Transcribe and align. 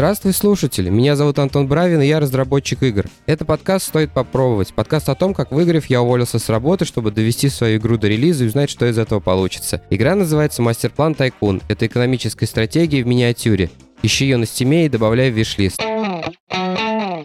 Здравствуй, 0.00 0.32
слушатели! 0.32 0.88
Меня 0.88 1.14
зовут 1.14 1.38
Антон 1.38 1.68
Бравин, 1.68 2.00
и 2.00 2.06
я 2.06 2.20
разработчик 2.20 2.82
игр. 2.82 3.04
Это 3.26 3.44
подкаст 3.44 3.88
«Стоит 3.88 4.12
попробовать». 4.12 4.72
Подкаст 4.72 5.10
о 5.10 5.14
том, 5.14 5.34
как 5.34 5.52
выиграв, 5.52 5.84
я 5.90 6.00
уволился 6.00 6.38
с 6.38 6.48
работы, 6.48 6.86
чтобы 6.86 7.10
довести 7.10 7.50
свою 7.50 7.76
игру 7.76 7.98
до 7.98 8.08
релиза 8.08 8.44
и 8.44 8.46
узнать, 8.46 8.70
что 8.70 8.86
из 8.86 8.96
этого 8.96 9.20
получится. 9.20 9.82
Игра 9.90 10.14
называется 10.14 10.62
«Мастер-план 10.62 11.14
Тайкун». 11.14 11.60
Это 11.68 11.86
экономическая 11.86 12.46
стратегия 12.46 13.04
в 13.04 13.06
миниатюре. 13.06 13.68
Ищи 14.02 14.24
ее 14.24 14.38
на 14.38 14.46
стиме 14.46 14.86
и 14.86 14.88
добавляй 14.88 15.30
в 15.30 15.34
виш-лист. 15.34 15.78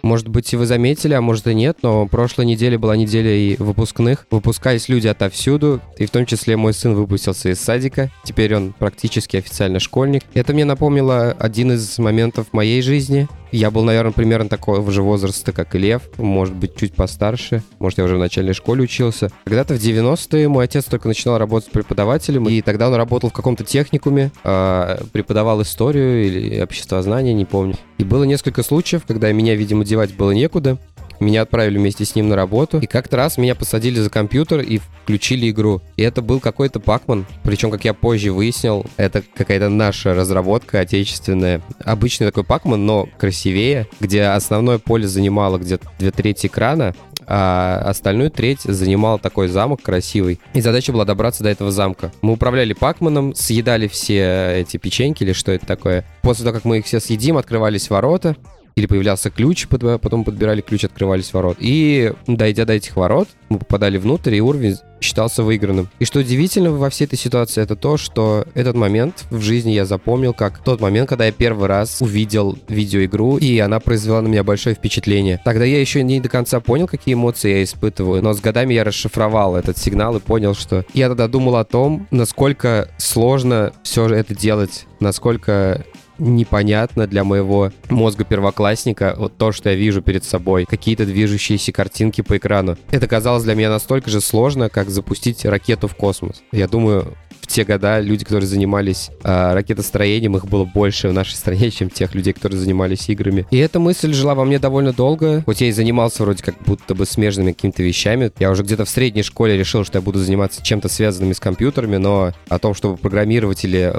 Может 0.06 0.28
быть, 0.28 0.54
и 0.54 0.56
вы 0.56 0.68
заметили, 0.68 1.16
а 1.16 1.22
может 1.22 1.48
и 1.48 1.56
нет, 1.56 1.80
но 1.82 2.08
прошлой 2.08 2.46
неделе 2.46 2.78
была 2.78 2.96
неделя 2.96 3.36
и 3.36 3.56
выпускных. 3.56 4.28
Выпускались 4.30 4.88
люди 4.88 5.08
отовсюду, 5.08 5.82
и 5.98 6.06
в 6.06 6.12
том 6.12 6.28
числе 6.28 6.56
мой 6.58 6.76
сын 6.76 6.94
выпустился 6.94 7.50
из 7.50 7.60
садика. 7.60 8.12
Теперь 8.24 8.56
он 8.56 8.74
практически 8.78 9.38
официально 9.38 9.80
школьник. 9.80 10.22
Это 10.36 10.54
мне 10.54 10.64
напомнило 10.64 11.32
один 11.32 11.72
из 11.72 11.98
моментов 11.98 12.54
моей 12.54 12.84
жизни. 12.84 13.28
Я 13.56 13.72
был, 13.72 13.84
наверное, 13.84 14.12
примерно 14.12 14.50
такого 14.50 14.92
же 14.92 15.02
возраста, 15.02 15.54
как 15.54 15.76
и 15.76 15.78
Лев, 15.78 16.02
может 16.18 16.54
быть, 16.54 16.76
чуть 16.76 16.94
постарше. 16.94 17.64
Может, 17.80 18.00
я 18.00 18.04
уже 18.04 18.18
в 18.18 18.20
начальной 18.20 18.52
школе 18.52 18.84
учился. 18.84 19.32
Когда-то 19.46 19.76
в 19.76 19.78
90-е 19.78 20.50
мой 20.50 20.66
отец 20.66 20.84
только 20.84 21.08
начинал 21.08 21.38
работать 21.38 21.72
преподавателем, 21.72 22.50
и 22.50 22.62
тогда 22.62 22.90
он 22.90 22.96
работал 22.96 23.30
в 23.30 23.34
каком-то 23.34 23.64
техникуме, 23.64 24.32
э, 24.44 24.98
преподавал 25.14 25.62
историю 25.62 26.26
или 26.26 26.60
обществознание, 26.60 27.34
не 27.34 27.46
помню. 27.46 27.76
И 27.98 28.04
было 28.04 28.26
несколько 28.26 28.62
случаев, 28.62 29.04
когда 29.08 29.32
меня, 29.32 29.56
видимо, 29.56 29.86
девать 29.86 30.14
было 30.14 30.32
некуда. 30.32 30.78
Меня 31.20 31.44
отправили 31.44 31.78
вместе 31.78 32.06
с 32.06 32.16
ним 32.16 32.30
на 32.30 32.36
работу. 32.36 32.80
И 32.80 32.88
как-то 32.88 33.18
раз 33.18 33.38
меня 33.38 33.56
посадили 33.56 34.00
за 34.00 34.10
компьютер 34.10 34.62
и 34.62 34.80
включили 35.04 35.50
игру. 35.50 35.82
И 35.98 36.04
это 36.04 36.22
был 36.22 36.40
какой-то 36.40 36.80
Пакман. 36.80 37.26
Причем, 37.44 37.72
как 37.72 37.86
я 37.86 37.94
позже 37.94 38.32
выяснил, 38.32 38.86
это 38.98 39.24
какая-то 39.36 39.70
наша 39.70 40.14
разработка 40.14 40.80
отечественная. 40.80 41.62
Обычный 41.84 42.28
такой 42.28 42.44
Пакман, 42.44 42.86
но 42.86 43.08
красивее, 43.18 43.88
где 44.00 44.24
основное 44.24 44.80
поле 44.80 45.08
занимало 45.08 45.58
где-то 45.58 45.88
две 46.00 46.12
трети 46.12 46.48
экрана, 46.48 46.96
а 47.28 47.82
остальную 47.86 48.32
треть 48.32 48.62
занимал 48.62 49.20
такой 49.20 49.48
замок 49.48 49.82
красивый. 49.82 50.40
И 50.54 50.62
задача 50.62 50.92
была 50.92 51.06
добраться 51.06 51.44
до 51.44 51.50
этого 51.50 51.72
замка. 51.72 52.12
Мы 52.22 52.34
управляли 52.34 52.74
Пакманом, 52.74 53.34
съедали 53.34 53.88
все 53.88 54.60
эти 54.60 54.78
печеньки 54.78 55.24
или 55.24 55.34
что 55.34 55.52
это 55.52 55.66
такое. 55.66 56.06
После 56.22 56.44
того, 56.44 56.56
как 56.56 56.66
мы 56.66 56.80
их 56.80 56.86
все 56.86 57.00
съедим, 57.00 57.38
открывались 57.38 57.90
ворота, 57.90 58.36
или 58.76 58.88
появлялся 58.88 59.30
ключ, 59.30 59.68
потом 59.68 60.26
подбирали 60.26 60.60
ключ, 60.60 60.84
открывались 60.84 61.34
ворот. 61.34 61.58
И, 61.60 62.12
дойдя 62.28 62.66
до 62.66 62.74
этих 62.74 62.98
ворот, 62.98 63.30
мы 63.48 63.58
попадали 63.58 63.98
внутрь, 63.98 64.36
и 64.36 64.42
уровень 64.42 64.76
считался 65.00 65.44
выигранным. 65.44 65.90
И 66.00 66.06
что 66.06 66.20
удивительно 66.20 66.72
во 66.72 66.90
всей 66.90 67.06
этой 67.06 67.18
ситуации, 67.18 67.62
это 67.62 67.76
то, 67.76 67.96
что 67.96 68.46
этот 68.54 68.76
момент 68.76 69.26
в 69.30 69.40
жизни 69.40 69.72
я 69.72 69.86
запомнил 69.86 70.34
как 70.34 70.62
тот 70.62 70.82
момент, 70.82 71.08
когда 71.08 71.26
я 71.26 71.32
первый 71.32 71.68
раз 71.68 72.02
увидел 72.02 72.58
видеоигру, 72.68 73.38
и 73.38 73.60
она 73.60 73.80
произвела 73.80 74.22
на 74.22 74.28
меня 74.28 74.44
большое 74.44 74.76
впечатление. 74.76 75.40
Тогда 75.46 75.64
я 75.64 75.80
еще 75.80 76.04
не 76.04 76.20
до 76.20 76.28
конца 76.28 76.60
понял, 76.60 76.88
какие 76.88 77.14
эмоции 77.14 77.52
я 77.52 77.64
испытываю, 77.64 78.22
но 78.22 78.34
с 78.34 78.42
годами 78.42 78.74
я 78.74 78.84
расшифровал 78.84 79.56
этот 79.56 79.78
сигнал 79.78 80.18
и 80.18 80.20
понял, 80.20 80.54
что 80.54 80.84
я 80.94 81.08
тогда 81.08 81.28
думал 81.28 81.56
о 81.56 81.66
том, 81.66 82.08
насколько 82.12 82.90
сложно 82.98 83.72
все 83.84 84.10
же 84.10 84.16
это 84.16 84.36
делать, 84.36 84.86
насколько 85.00 85.86
непонятно 86.18 87.08
для 87.08 87.24
моего 87.24 87.72
мозга 87.90 88.24
первоклассника 88.24 89.16
вот 89.18 89.38
то, 89.38 89.52
что 89.52 89.70
я 89.70 89.76
вижу 89.76 90.02
перед 90.02 90.24
собой, 90.24 90.66
какие-то 90.66 91.06
движущиеся 91.06 91.72
картинки 91.72 92.22
по 92.22 92.38
экрану. 92.38 92.78
Это 92.92 93.08
казалось 93.08 93.44
для 93.44 93.56
меня 93.56 93.70
настолько 93.70 94.10
же 94.10 94.22
сложно, 94.22 94.70
как 94.70 94.90
запустить 94.90 95.46
ракету 95.46 95.88
в 95.88 95.96
космос. 95.96 96.44
Я 96.52 96.68
думаю, 96.68 97.16
в 97.46 97.48
те 97.48 97.64
года 97.64 98.00
люди, 98.00 98.26
которые 98.26 98.48
занимались 98.48 99.12
э, 99.24 99.54
ракетостроением, 99.54 100.36
их 100.36 100.48
было 100.48 100.66
больше 100.66 101.10
в 101.10 101.14
нашей 101.14 101.36
стране, 101.36 101.70
чем 101.70 101.92
тех 101.92 102.16
людей, 102.16 102.34
которые 102.34 102.60
занимались 102.60 103.08
играми. 103.08 103.46
И 103.52 103.58
эта 103.58 103.80
мысль 103.80 104.14
жила 104.14 104.34
во 104.34 104.46
мне 104.46 104.58
довольно 104.58 104.94
долго, 104.94 105.44
хоть 105.46 105.62
я 105.62 105.68
и 105.68 105.72
занимался 105.72 106.24
вроде 106.24 106.44
как 106.44 106.56
будто 106.66 106.96
бы 106.96 107.06
смежными 107.06 107.52
какими-то 107.52 107.84
вещами. 107.84 108.32
Я 108.40 108.50
уже 108.50 108.64
где-то 108.64 108.86
в 108.86 108.90
средней 108.90 109.22
школе 109.22 109.58
решил, 109.58 109.86
что 109.86 110.00
я 110.00 110.02
буду 110.02 110.18
заниматься 110.18 110.64
чем-то 110.64 110.90
связанным 110.90 111.36
с 111.36 111.40
компьютерами, 111.40 111.98
но 111.98 112.34
о 112.50 112.60
том, 112.60 112.74
чтобы 112.74 112.98
программировать 112.98 113.64
или, 113.64 113.94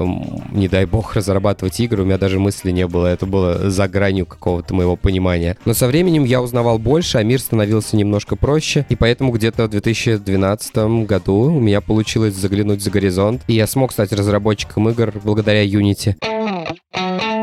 не 0.52 0.68
дай 0.68 0.84
бог, 0.86 1.14
разрабатывать 1.14 1.78
игры, 1.78 2.02
у 2.02 2.04
меня 2.04 2.18
даже 2.18 2.40
мысли 2.40 2.72
не 2.72 2.86
было. 2.88 3.06
Это 3.06 3.26
было 3.26 3.70
за 3.70 3.86
гранью 3.86 4.26
какого-то 4.26 4.74
моего 4.74 4.96
понимания. 4.96 5.56
Но 5.64 5.72
со 5.72 5.86
временем 5.86 6.24
я 6.24 6.42
узнавал 6.42 6.78
больше, 6.80 7.18
а 7.18 7.22
мир 7.22 7.40
становился 7.40 7.96
немножко 7.96 8.34
проще, 8.34 8.86
и 8.88 8.96
поэтому 8.96 9.30
где-то 9.30 9.66
в 9.66 9.70
2012 9.70 11.06
году 11.06 11.52
у 11.52 11.60
меня 11.60 11.80
получилось 11.80 12.34
заглянуть 12.34 12.82
за 12.82 12.90
горизонт 12.90 13.35
и 13.47 13.54
я 13.54 13.66
смог 13.66 13.92
стать 13.92 14.12
разработчиком 14.12 14.88
игр 14.88 15.12
благодаря 15.22 15.64
Unity. 15.64 16.16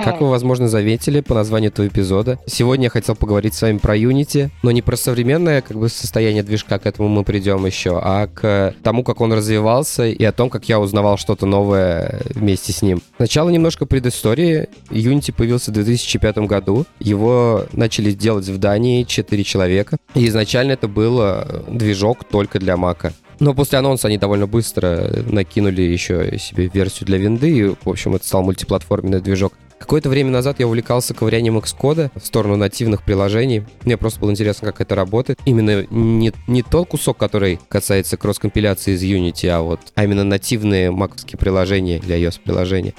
Как 0.03 0.19
вы, 0.19 0.29
возможно, 0.29 0.67
заметили 0.67 1.21
по 1.21 1.33
названию 1.33 1.71
этого 1.71 1.87
эпизода, 1.87 2.37
сегодня 2.45 2.85
я 2.85 2.89
хотел 2.89 3.15
поговорить 3.15 3.53
с 3.53 3.61
вами 3.61 3.77
про 3.77 3.95
Unity, 3.95 4.49
но 4.61 4.71
не 4.71 4.81
про 4.81 4.97
современное 4.97 5.61
как 5.61 5.77
бы 5.77 5.87
состояние 5.87 6.43
движка, 6.43 6.77
к 6.77 6.85
этому 6.85 7.07
мы 7.07 7.23
придем 7.23 7.65
еще, 7.65 8.01
а 8.03 8.27
к 8.27 8.75
тому, 8.83 9.05
как 9.05 9.21
он 9.21 9.31
развивался 9.31 10.05
и 10.05 10.23
о 10.25 10.33
том, 10.33 10.49
как 10.49 10.67
я 10.67 10.81
узнавал 10.81 11.17
что-то 11.17 11.45
новое 11.45 12.21
вместе 12.31 12.73
с 12.73 12.81
ним. 12.81 13.01
Сначала 13.15 13.49
немножко 13.49 13.85
предыстории. 13.85 14.67
Unity 14.89 15.33
появился 15.33 15.71
в 15.71 15.75
2005 15.75 16.37
году. 16.39 16.85
Его 16.99 17.65
начали 17.71 18.11
делать 18.11 18.47
в 18.49 18.57
Дании 18.57 19.03
4 19.03 19.43
человека. 19.45 19.95
И 20.15 20.27
изначально 20.27 20.73
это 20.73 20.89
был 20.89 21.19
э, 21.21 21.63
движок 21.69 22.25
только 22.25 22.59
для 22.59 22.75
Мака. 22.75 23.13
Но 23.43 23.53
после 23.53 23.77
анонса 23.77 24.07
они 24.07 24.17
довольно 24.17 24.47
быстро 24.47 25.05
накинули 25.27 25.81
еще 25.81 26.39
себе 26.39 26.69
версию 26.73 27.07
для 27.07 27.17
винды, 27.17 27.51
и, 27.51 27.63
в 27.65 27.89
общем, 27.89 28.15
это 28.15 28.25
стал 28.25 28.41
мультиплатформенный 28.41 29.19
движок. 29.19 29.51
Какое-то 29.77 30.07
время 30.07 30.31
назад 30.31 30.61
я 30.61 30.65
увлекался 30.67 31.13
ковырянием 31.13 31.57
Xcode 31.57 32.09
в 32.15 32.25
сторону 32.25 32.55
нативных 32.55 33.03
приложений. 33.03 33.65
Мне 33.83 33.97
просто 33.97 34.21
было 34.21 34.31
интересно, 34.31 34.67
как 34.67 34.79
это 34.79 34.95
работает. 34.95 35.41
Именно 35.43 35.85
не, 35.89 36.31
не 36.47 36.63
тот 36.63 36.87
кусок, 36.87 37.17
который 37.17 37.59
касается 37.67 38.15
кросс-компиляции 38.15 38.93
из 38.93 39.03
Unity, 39.03 39.49
а 39.49 39.59
вот 39.59 39.81
а 39.93 40.05
именно 40.05 40.23
нативные 40.23 40.89
маковские 40.89 41.37
приложения 41.37 41.99
для 41.99 42.17
iOS-приложения. 42.17 42.93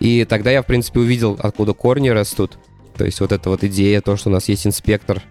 И 0.00 0.24
тогда 0.24 0.50
я, 0.50 0.62
в 0.62 0.66
принципе, 0.66 0.98
увидел, 0.98 1.38
откуда 1.40 1.72
корни 1.72 2.08
растут. 2.08 2.58
То 2.96 3.04
есть 3.04 3.20
вот 3.20 3.30
эта 3.30 3.48
вот 3.48 3.62
идея, 3.62 4.00
то, 4.00 4.16
что 4.16 4.28
у 4.28 4.32
нас 4.32 4.48
есть 4.48 4.66
инспектор 4.66 5.22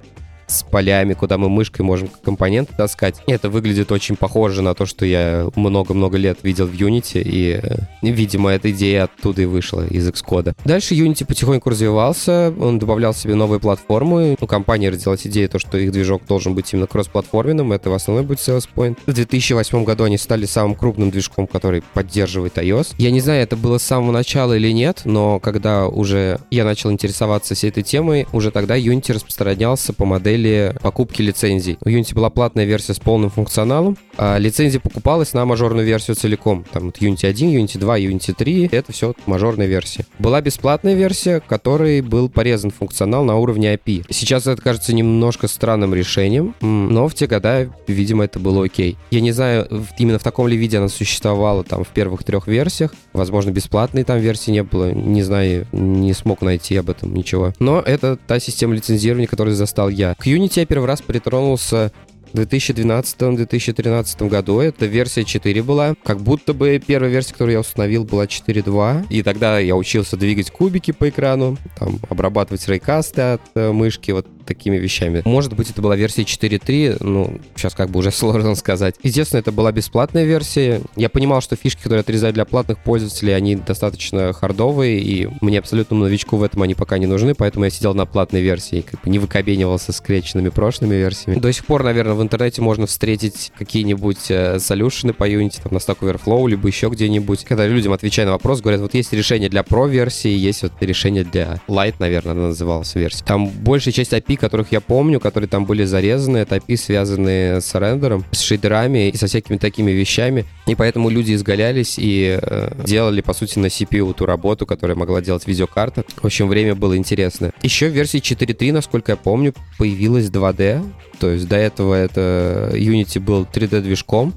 с 0.54 0.64
полями, 0.64 1.14
куда 1.14 1.38
мы 1.38 1.50
мышкой 1.50 1.86
можем 1.86 2.10
компоненты 2.24 2.74
таскать. 2.76 3.22
Это 3.28 3.50
выглядит 3.50 3.92
очень 3.92 4.16
похоже 4.16 4.62
на 4.62 4.74
то, 4.74 4.86
что 4.86 5.06
я 5.06 5.48
много-много 5.56 6.18
лет 6.18 6.40
видел 6.44 6.68
в 6.68 6.74
Unity, 6.74 7.22
и, 7.24 7.60
э, 7.62 7.78
видимо, 8.02 8.52
эта 8.52 8.72
идея 8.72 9.06
оттуда 9.06 9.42
и 9.42 9.46
вышла, 9.46 9.86
из 9.86 10.08
Xcode. 10.08 10.56
Дальше 10.66 10.96
Unity 10.96 11.26
потихоньку 11.26 11.70
развивался, 11.70 12.54
он 12.60 12.80
добавлял 12.80 13.14
себе 13.14 13.36
новые 13.36 13.60
платформы. 13.60 14.36
У 14.40 14.48
компании 14.48 14.88
родилась 14.88 15.26
идея, 15.28 15.48
то, 15.48 15.60
что 15.60 15.78
их 15.78 15.92
движок 15.92 16.26
должен 16.28 16.56
быть 16.56 16.72
именно 16.74 16.88
кроссплатформенным, 16.88 17.72
это 17.72 17.90
в 17.90 17.94
основном 17.94 18.26
будет 18.26 18.40
Sales 18.40 18.68
Point. 18.74 18.98
В 19.06 19.14
2008 19.14 19.84
году 19.84 20.04
они 20.04 20.18
стали 20.18 20.46
самым 20.46 20.76
крупным 20.76 21.12
движком, 21.12 21.48
который 21.48 21.84
поддерживает 21.94 22.58
iOS. 22.58 22.96
Я 22.98 23.12
не 23.12 23.22
знаю, 23.22 23.44
это 23.44 23.56
было 23.56 23.78
с 23.78 23.84
самого 23.84 24.12
начала 24.12 24.54
или 24.54 24.72
нет, 24.72 25.02
но 25.06 25.40
когда 25.40 25.88
уже 25.88 26.40
я 26.52 26.64
начал 26.66 26.92
интересоваться 26.92 27.56
всей 27.56 27.70
этой 27.70 27.84
темой, 27.84 28.28
уже 28.32 28.52
тогда 28.52 28.78
Unity 28.78 29.14
распространялся 29.14 29.94
по 29.94 30.06
модели 30.06 30.43
модели 30.44 30.76
покупки 30.82 31.22
лицензий. 31.22 31.78
У 31.84 31.90
Unity 31.90 32.14
была 32.14 32.30
платная 32.30 32.66
версия 32.66 32.94
с 32.94 33.00
полным 33.00 33.30
функционалом, 33.30 33.98
а 34.18 34.38
лицензия 34.38 34.80
покупалась 34.80 35.34
на 35.34 35.46
мажорную 35.46 35.86
версию 35.86 36.16
целиком. 36.16 36.66
Там 36.72 36.86
вот 36.86 36.98
Unity 36.98 37.28
1, 37.28 37.50
Unity 37.50 37.80
2, 37.80 38.00
Unity 38.00 38.34
3, 38.38 38.70
это 38.72 38.92
все 38.92 39.14
мажорная 39.26 39.68
версия. 39.68 40.06
Была 40.20 40.42
бесплатная 40.42 40.96
версия, 40.96 41.40
которой 41.40 42.02
был 42.02 42.30
порезан 42.30 42.72
функционал 42.72 43.24
на 43.24 43.38
уровне 43.38 43.74
API. 43.74 44.06
Сейчас 44.10 44.48
это 44.48 44.62
кажется 44.62 44.94
немножко 44.94 45.48
странным 45.48 45.94
решением, 45.94 46.56
но 46.62 47.08
в 47.08 47.16
те 47.16 47.28
годы, 47.28 47.72
видимо, 47.88 48.26
это 48.26 48.40
было 48.40 48.66
окей. 48.66 48.98
Я 49.12 49.22
не 49.22 49.32
знаю, 49.32 49.68
именно 49.98 50.20
в 50.20 50.24
таком 50.24 50.48
ли 50.48 50.58
виде 50.58 50.78
она 50.78 50.90
существовала 50.90 51.64
там 51.64 51.84
в 51.84 51.90
первых 51.90 52.24
трех 52.24 52.48
версиях. 52.48 52.94
Возможно, 53.14 53.52
бесплатной 53.52 54.04
там 54.04 54.20
версии 54.20 54.52
не 54.52 54.64
было. 54.64 54.92
Не 54.92 55.24
знаю, 55.24 55.68
не 55.72 56.14
смог 56.14 56.42
найти 56.42 56.76
об 56.76 56.90
этом 56.90 57.14
ничего. 57.14 57.54
Но 57.60 57.80
это 57.80 58.18
та 58.28 58.40
система 58.40 58.76
лицензирования, 58.76 59.28
которую 59.28 59.56
застал 59.56 59.90
я. 59.90 60.16
К 60.24 60.28
Unity 60.28 60.62
я 60.62 60.66
первый 60.66 60.86
раз 60.86 61.02
притронулся 61.02 61.92
в 62.32 62.40
2012-2013 62.40 64.30
году. 64.30 64.62
Это 64.62 64.86
версия 64.86 65.26
4 65.26 65.64
была. 65.64 65.96
Как 66.02 66.22
будто 66.22 66.54
бы 66.54 66.82
первая 66.86 67.12
версия, 67.12 67.34
которую 67.34 67.56
я 67.56 67.60
установил, 67.60 68.06
была 68.06 68.24
4.2. 68.24 69.08
И 69.10 69.22
тогда 69.22 69.60
я 69.60 69.76
учился 69.76 70.16
двигать 70.16 70.50
кубики 70.50 70.92
по 70.92 71.10
экрану, 71.10 71.58
там, 71.78 72.00
обрабатывать 72.10 72.66
рейкасты 72.70 73.22
от 73.34 73.42
э, 73.56 73.74
мышки. 73.74 74.12
Вот 74.12 74.26
такими 74.44 74.78
вещами. 74.78 75.22
Может 75.26 75.54
быть, 75.54 75.70
это 75.70 75.82
была 75.82 75.96
версия 75.96 76.24
4.3, 76.24 76.98
ну, 77.02 77.40
сейчас 77.56 77.74
как 77.74 77.90
бы 77.90 78.00
уже 78.00 78.12
сложно 78.24 78.56
сказать. 78.56 78.96
Естественно, 79.04 79.40
это 79.40 79.52
была 79.52 79.72
бесплатная 79.72 80.26
версия. 80.26 80.82
Я 80.96 81.10
понимал, 81.10 81.42
что 81.42 81.56
фишки, 81.56 81.82
которые 81.82 82.02
отрезают 82.02 82.36
для 82.36 82.46
платных 82.46 82.78
пользователей, 82.80 83.34
они 83.34 83.56
достаточно 83.56 84.34
хардовые, 84.34 85.00
и 85.00 85.30
мне 85.42 85.60
абсолютно 85.60 85.98
новичку 85.98 86.38
в 86.38 86.44
этом 86.44 86.62
они 86.62 86.76
пока 86.76 86.98
не 86.98 87.06
нужны, 87.06 87.36
поэтому 87.36 87.66
я 87.66 87.72
сидел 87.72 87.94
на 87.94 88.06
платной 88.06 88.42
версии, 88.42 88.82
как 88.82 89.02
бы 89.02 89.10
не 89.10 89.20
выкобенивался 89.20 89.92
с 89.92 90.02
креченными 90.02 90.50
прошлыми 90.50 90.96
версиями. 90.96 91.40
До 91.40 91.52
сих 91.52 91.66
пор, 91.66 91.84
наверное, 91.84 92.14
в 92.14 92.22
интернете 92.22 92.62
можно 92.62 92.86
встретить 92.86 93.52
какие-нибудь 93.58 94.30
э, 94.30 94.60
солюшены 94.60 95.14
по 95.14 95.30
Unity, 95.30 95.62
там, 95.62 95.74
на 95.74 95.78
Stack 95.78 96.00
Overflow, 96.00 96.50
либо 96.50 96.68
еще 96.68 96.90
где-нибудь, 96.90 97.46
когда 97.46 97.68
людям, 97.68 97.94
отвечая 97.94 98.26
на 98.26 98.34
вопрос, 98.34 98.62
говорят, 98.62 98.82
вот 98.82 98.94
есть 98.94 99.14
решение 99.14 99.50
для 99.50 99.62
Pro 99.62 99.90
версии, 99.90 100.30
есть 100.30 100.64
вот 100.64 100.74
решение 100.82 101.24
для 101.24 101.60
Light, 101.68 101.96
наверное, 102.00 102.34
называлась 102.34 102.96
версия. 102.96 103.24
Там 103.24 103.50
большая 103.50 103.94
часть 103.94 104.14
API, 104.14 104.33
которых 104.36 104.72
я 104.72 104.82
помню, 104.82 105.20
которые 105.20 105.48
там 105.48 105.66
были 105.66 105.84
зарезаны, 105.84 106.38
это 106.38 106.58
API, 106.58 106.78
связанные 106.78 107.62
с 107.62 107.74
рендером, 107.76 108.26
с 108.32 108.42
шейдерами 108.42 109.10
и 109.10 109.18
со 109.18 109.28
всякими 109.28 109.58
такими 109.58 109.92
вещами. 109.92 110.46
И 110.68 110.76
поэтому 110.76 111.10
люди 111.10 111.34
изгалялись 111.34 111.96
и 111.98 112.40
э, 112.42 112.72
делали, 112.84 113.22
по 113.22 113.34
сути, 113.34 113.60
на 113.60 113.68
CPU 113.68 114.14
ту 114.14 114.26
работу, 114.26 114.66
которая 114.66 114.96
могла 114.96 115.22
делать 115.22 115.48
видеокарта. 115.48 116.04
В 116.22 116.26
общем, 116.26 116.48
время 116.48 116.76
было 116.76 116.98
интересно. 116.98 117.52
Еще 117.62 117.90
в 117.90 117.94
версии 117.94 118.20
4.3, 118.20 118.72
насколько 118.72 119.14
я 119.14 119.16
помню, 119.16 119.54
появилась 119.78 120.26
2D. 120.26 120.84
То 121.20 121.30
есть 121.30 121.48
до 121.48 121.56
этого 121.56 121.94
это 121.94 122.72
Unity 122.74 123.20
был 123.20 123.44
3D-движком, 123.44 124.34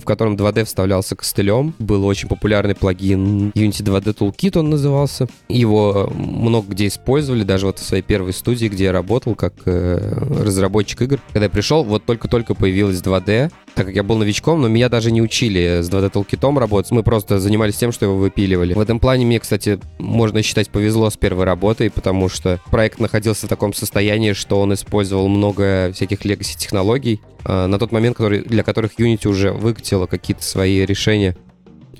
в 0.00 0.04
котором 0.04 0.34
2D 0.34 0.64
вставлялся 0.64 1.16
костылем. 1.16 1.74
Был 1.78 2.04
очень 2.06 2.28
популярный 2.28 2.74
плагин 2.74 3.50
Unity 3.50 3.82
2D 3.82 4.16
Toolkit 4.16 4.58
он 4.58 4.70
назывался. 4.70 5.28
Его 5.48 6.10
много 6.14 6.70
где 6.70 6.86
использовали, 6.86 7.44
даже 7.44 7.66
вот 7.66 7.78
в 7.78 7.82
своей 7.82 8.02
первой 8.02 8.32
студии, 8.32 8.66
где 8.66 8.84
я 8.84 8.92
работал 8.92 9.34
как 9.34 9.54
э, 9.66 9.98
разработчик 10.42 11.02
игр. 11.02 11.20
Когда 11.32 11.44
я 11.44 11.50
пришел, 11.50 11.84
вот 11.84 12.04
только-только 12.04 12.54
появилась 12.54 13.00
2D, 13.00 13.50
так 13.74 13.86
как 13.86 13.94
я 13.94 14.02
был 14.02 14.16
новичком, 14.16 14.60
но 14.60 14.68
меня 14.68 14.88
даже 14.88 15.10
не 15.10 15.22
учили 15.22 15.80
с 15.82 15.90
2D 15.90 16.12
Toolkit 16.12 16.58
работать. 16.58 16.90
Мы 16.90 17.02
просто 17.02 17.38
занимались 17.38 17.76
тем, 17.76 17.92
что 17.92 18.06
его 18.06 18.16
выпиливали. 18.16 18.74
В 18.74 18.80
этом 18.80 18.98
плане 18.98 19.26
мне, 19.26 19.38
кстати, 19.40 19.78
можно 19.98 20.42
считать, 20.42 20.70
повезло 20.70 21.10
с 21.10 21.16
первой 21.16 21.44
работой, 21.44 21.90
потому 21.90 22.28
что 22.28 22.60
проект 22.70 22.98
находился 22.98 23.46
в 23.46 23.48
таком 23.48 23.72
состоянии, 23.72 24.32
что 24.32 24.60
он 24.60 24.74
использовал 24.74 25.28
много 25.28 25.92
всяких 25.94 26.20
legacy 26.24 26.56
технологий, 26.56 27.20
а, 27.44 27.66
на 27.66 27.78
тот 27.78 27.92
момент, 27.92 28.16
который, 28.16 28.40
для 28.40 28.62
которых 28.62 28.98
Unity 28.98 29.28
уже 29.28 29.52
выкатила 29.90 30.06
какие-то 30.06 30.42
свои 30.42 30.84
решения. 30.84 31.36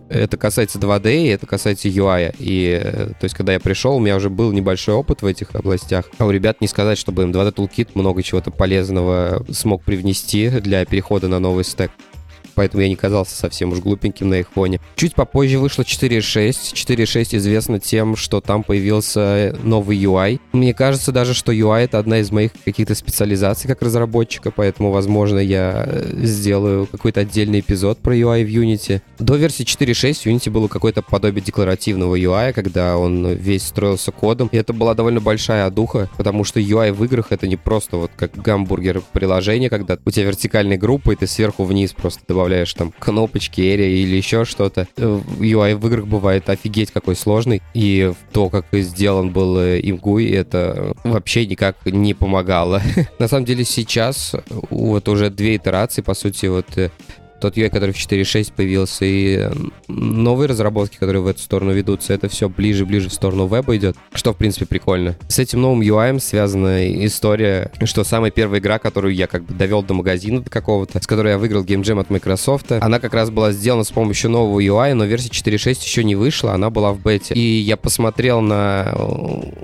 Это 0.09 0.37
касается 0.37 0.79
2D, 0.79 1.25
и 1.25 1.27
это 1.27 1.47
касается 1.47 1.89
UI. 1.89 2.35
И, 2.39 2.81
э, 2.83 3.07
то 3.19 3.25
есть, 3.25 3.35
когда 3.35 3.53
я 3.53 3.61
пришел, 3.61 3.97
у 3.97 4.01
меня 4.01 4.17
уже 4.17 4.29
был 4.29 4.53
небольшой 4.53 4.95
опыт 4.95 5.23
в 5.23 5.27
этих 5.27 5.55
областях. 5.55 6.07
А 6.19 6.27
у 6.27 6.31
ребят 6.31 6.61
не 6.61 6.67
сказать, 6.67 6.99
чтобы 6.99 7.23
им 7.23 7.31
2D 7.31 7.55
Toolkit 7.55 7.91
много 7.95 8.23
чего-то 8.23 8.51
полезного 8.51 9.45
смог 9.51 9.85
привнести 9.85 10.49
для 10.49 10.85
перехода 10.85 11.29
на 11.29 11.39
новый 11.39 11.65
стек 11.65 11.93
поэтому 12.55 12.83
я 12.83 12.89
не 12.89 12.97
казался 12.97 13.37
совсем 13.37 13.73
уж 13.73 13.79
глупеньким 13.79 14.29
на 14.29 14.41
их 14.41 14.51
фоне. 14.51 14.81
Чуть 14.97 15.15
попозже 15.15 15.59
вышло 15.59 15.83
4.6. 15.83 16.75
4.6 16.75 17.37
известно 17.37 17.81
тем, 17.81 18.17
что 18.17 18.41
там 18.41 18.63
появился 18.63 19.57
новый 19.63 19.99
UI. 19.99 20.41
Мне 20.53 20.75
кажется 20.75 21.13
даже, 21.13 21.35
что 21.35 21.53
UI— 21.53 21.81
это 21.85 21.99
одна 21.99 22.19
из 22.19 22.31
моих 22.31 22.53
каких-то 22.65 22.95
специализаций 22.95 23.69
как 23.69 23.83
разработчика, 23.83 24.51
поэтому, 24.51 24.91
возможно, 24.91 25.39
я 25.39 25.85
э, 25.87 26.13
сделаю 26.23 26.87
какой-то 26.87 27.21
отдельный 27.21 27.61
эпизод 27.61 27.99
про 27.99 28.15
UI 28.15 28.45
в 28.45 28.49
Unity. 28.49 29.03
До 29.19 29.37
версии 29.37 29.65
4.6 29.65 30.15
в 30.15 30.27
Unity 30.27 30.51
было 30.51 30.69
какое-то 30.69 31.03
подобие 31.03 31.43
декларативного 31.43 32.17
UI, 32.17 32.53
когда 32.53 32.97
он 32.97 33.33
весь 33.33 33.67
строился 33.67 34.13
кодом, 34.13 34.49
и 34.53 34.57
это 34.57 34.73
была 34.73 34.95
довольно 34.95 35.21
большая 35.21 35.67
одуха, 35.67 36.09
потому 36.17 36.45
что 36.45 36.61
UI 36.61 36.93
в 36.93 37.05
играх— 37.05 37.27
это 37.31 37.47
не 37.47 37.57
просто 37.57 37.97
вот 37.97 38.11
как 38.17 38.37
гамбургер 38.37 39.03
приложение, 39.13 39.71
когда 39.71 39.99
у 40.05 40.11
тебя 40.11 40.27
вертикальная 40.27 40.79
группа, 40.79 41.13
и 41.13 41.17
ты 41.17 41.27
сверху 41.27 41.65
вниз 41.65 41.93
просто 41.93 42.21
добавляешь 42.27 42.40
добавляешь 42.41 42.73
там 42.73 42.91
кнопочки, 42.99 43.61
area 43.61 43.87
или 43.87 44.17
еще 44.17 44.47
что-то. 44.47 44.89
UI 44.97 45.77
в 45.77 45.87
играх 45.87 46.07
бывает 46.07 46.49
офигеть 46.49 46.91
какой 46.91 47.15
сложный, 47.15 47.61
и 47.75 48.13
то, 48.33 48.49
как 48.49 48.65
сделан 48.73 49.31
был 49.31 49.61
им 49.61 49.97
GUI, 49.97 50.35
это 50.35 50.95
вообще 51.05 51.47
никак 51.47 51.77
не 51.85 52.15
помогало. 52.15 52.81
На 53.19 53.29
самом 53.29 53.45
деле 53.45 53.65
сейчас 53.65 54.35
вот 54.71 55.07
уже 55.09 55.29
две 55.29 55.57
итерации, 55.57 56.01
по 56.01 56.15
сути, 56.15 56.47
вот 56.47 56.79
э, 56.79 56.91
тот 57.41 57.57
UI, 57.57 57.71
который 57.71 57.93
в 57.93 57.97
4.6 57.97 58.53
появился, 58.55 59.05
и 59.05 59.49
новые 59.89 60.49
разработки, 60.49 60.97
которые 60.97 61.23
в 61.23 61.27
эту 61.27 61.41
сторону 61.41 61.73
ведутся, 61.73 62.15
это 62.15 62.29
все 62.29 62.49
ближе-ближе 62.49 63.09
в 63.09 63.13
сторону 63.13 63.47
веба 63.47 63.77
идет, 63.77 63.97
что, 64.13 64.33
в 64.33 64.37
принципе, 64.37 64.67
прикольно. 64.67 65.17
С 65.29 65.39
этим 65.39 65.61
новым 65.61 65.81
UI 65.81 66.19
связана 66.21 67.05
история, 67.05 67.71
что 67.85 68.05
самая 68.05 68.31
первая 68.31 68.61
игра, 68.61 68.79
которую 68.79 69.15
я 69.15 69.27
как 69.27 69.45
бы 69.45 69.55
довел 69.55 69.83
до 69.83 69.95
магазина 69.95 70.43
какого-то, 70.43 71.03
с 71.03 71.07
которой 71.07 71.33
я 71.33 71.39
выиграл 71.39 71.65
Jam 71.65 72.01
от 72.01 72.11
Microsoft, 72.11 72.73
она 72.73 72.99
как 72.99 73.15
раз 73.15 73.31
была 73.31 73.53
сделана 73.53 73.85
с 73.85 73.91
помощью 73.91 74.31
нового 74.31 74.61
UI, 74.61 74.95
но 74.95 75.05
версия 75.05 75.29
4.6 75.29 75.85
еще 75.85 76.05
не 76.05 76.15
вышла, 76.15 76.53
она 76.53 76.71
была 76.71 76.93
в 76.93 77.01
бете. 77.01 77.35
И 77.35 77.41
я 77.41 77.77
посмотрел 77.77 78.41
на 78.41 78.95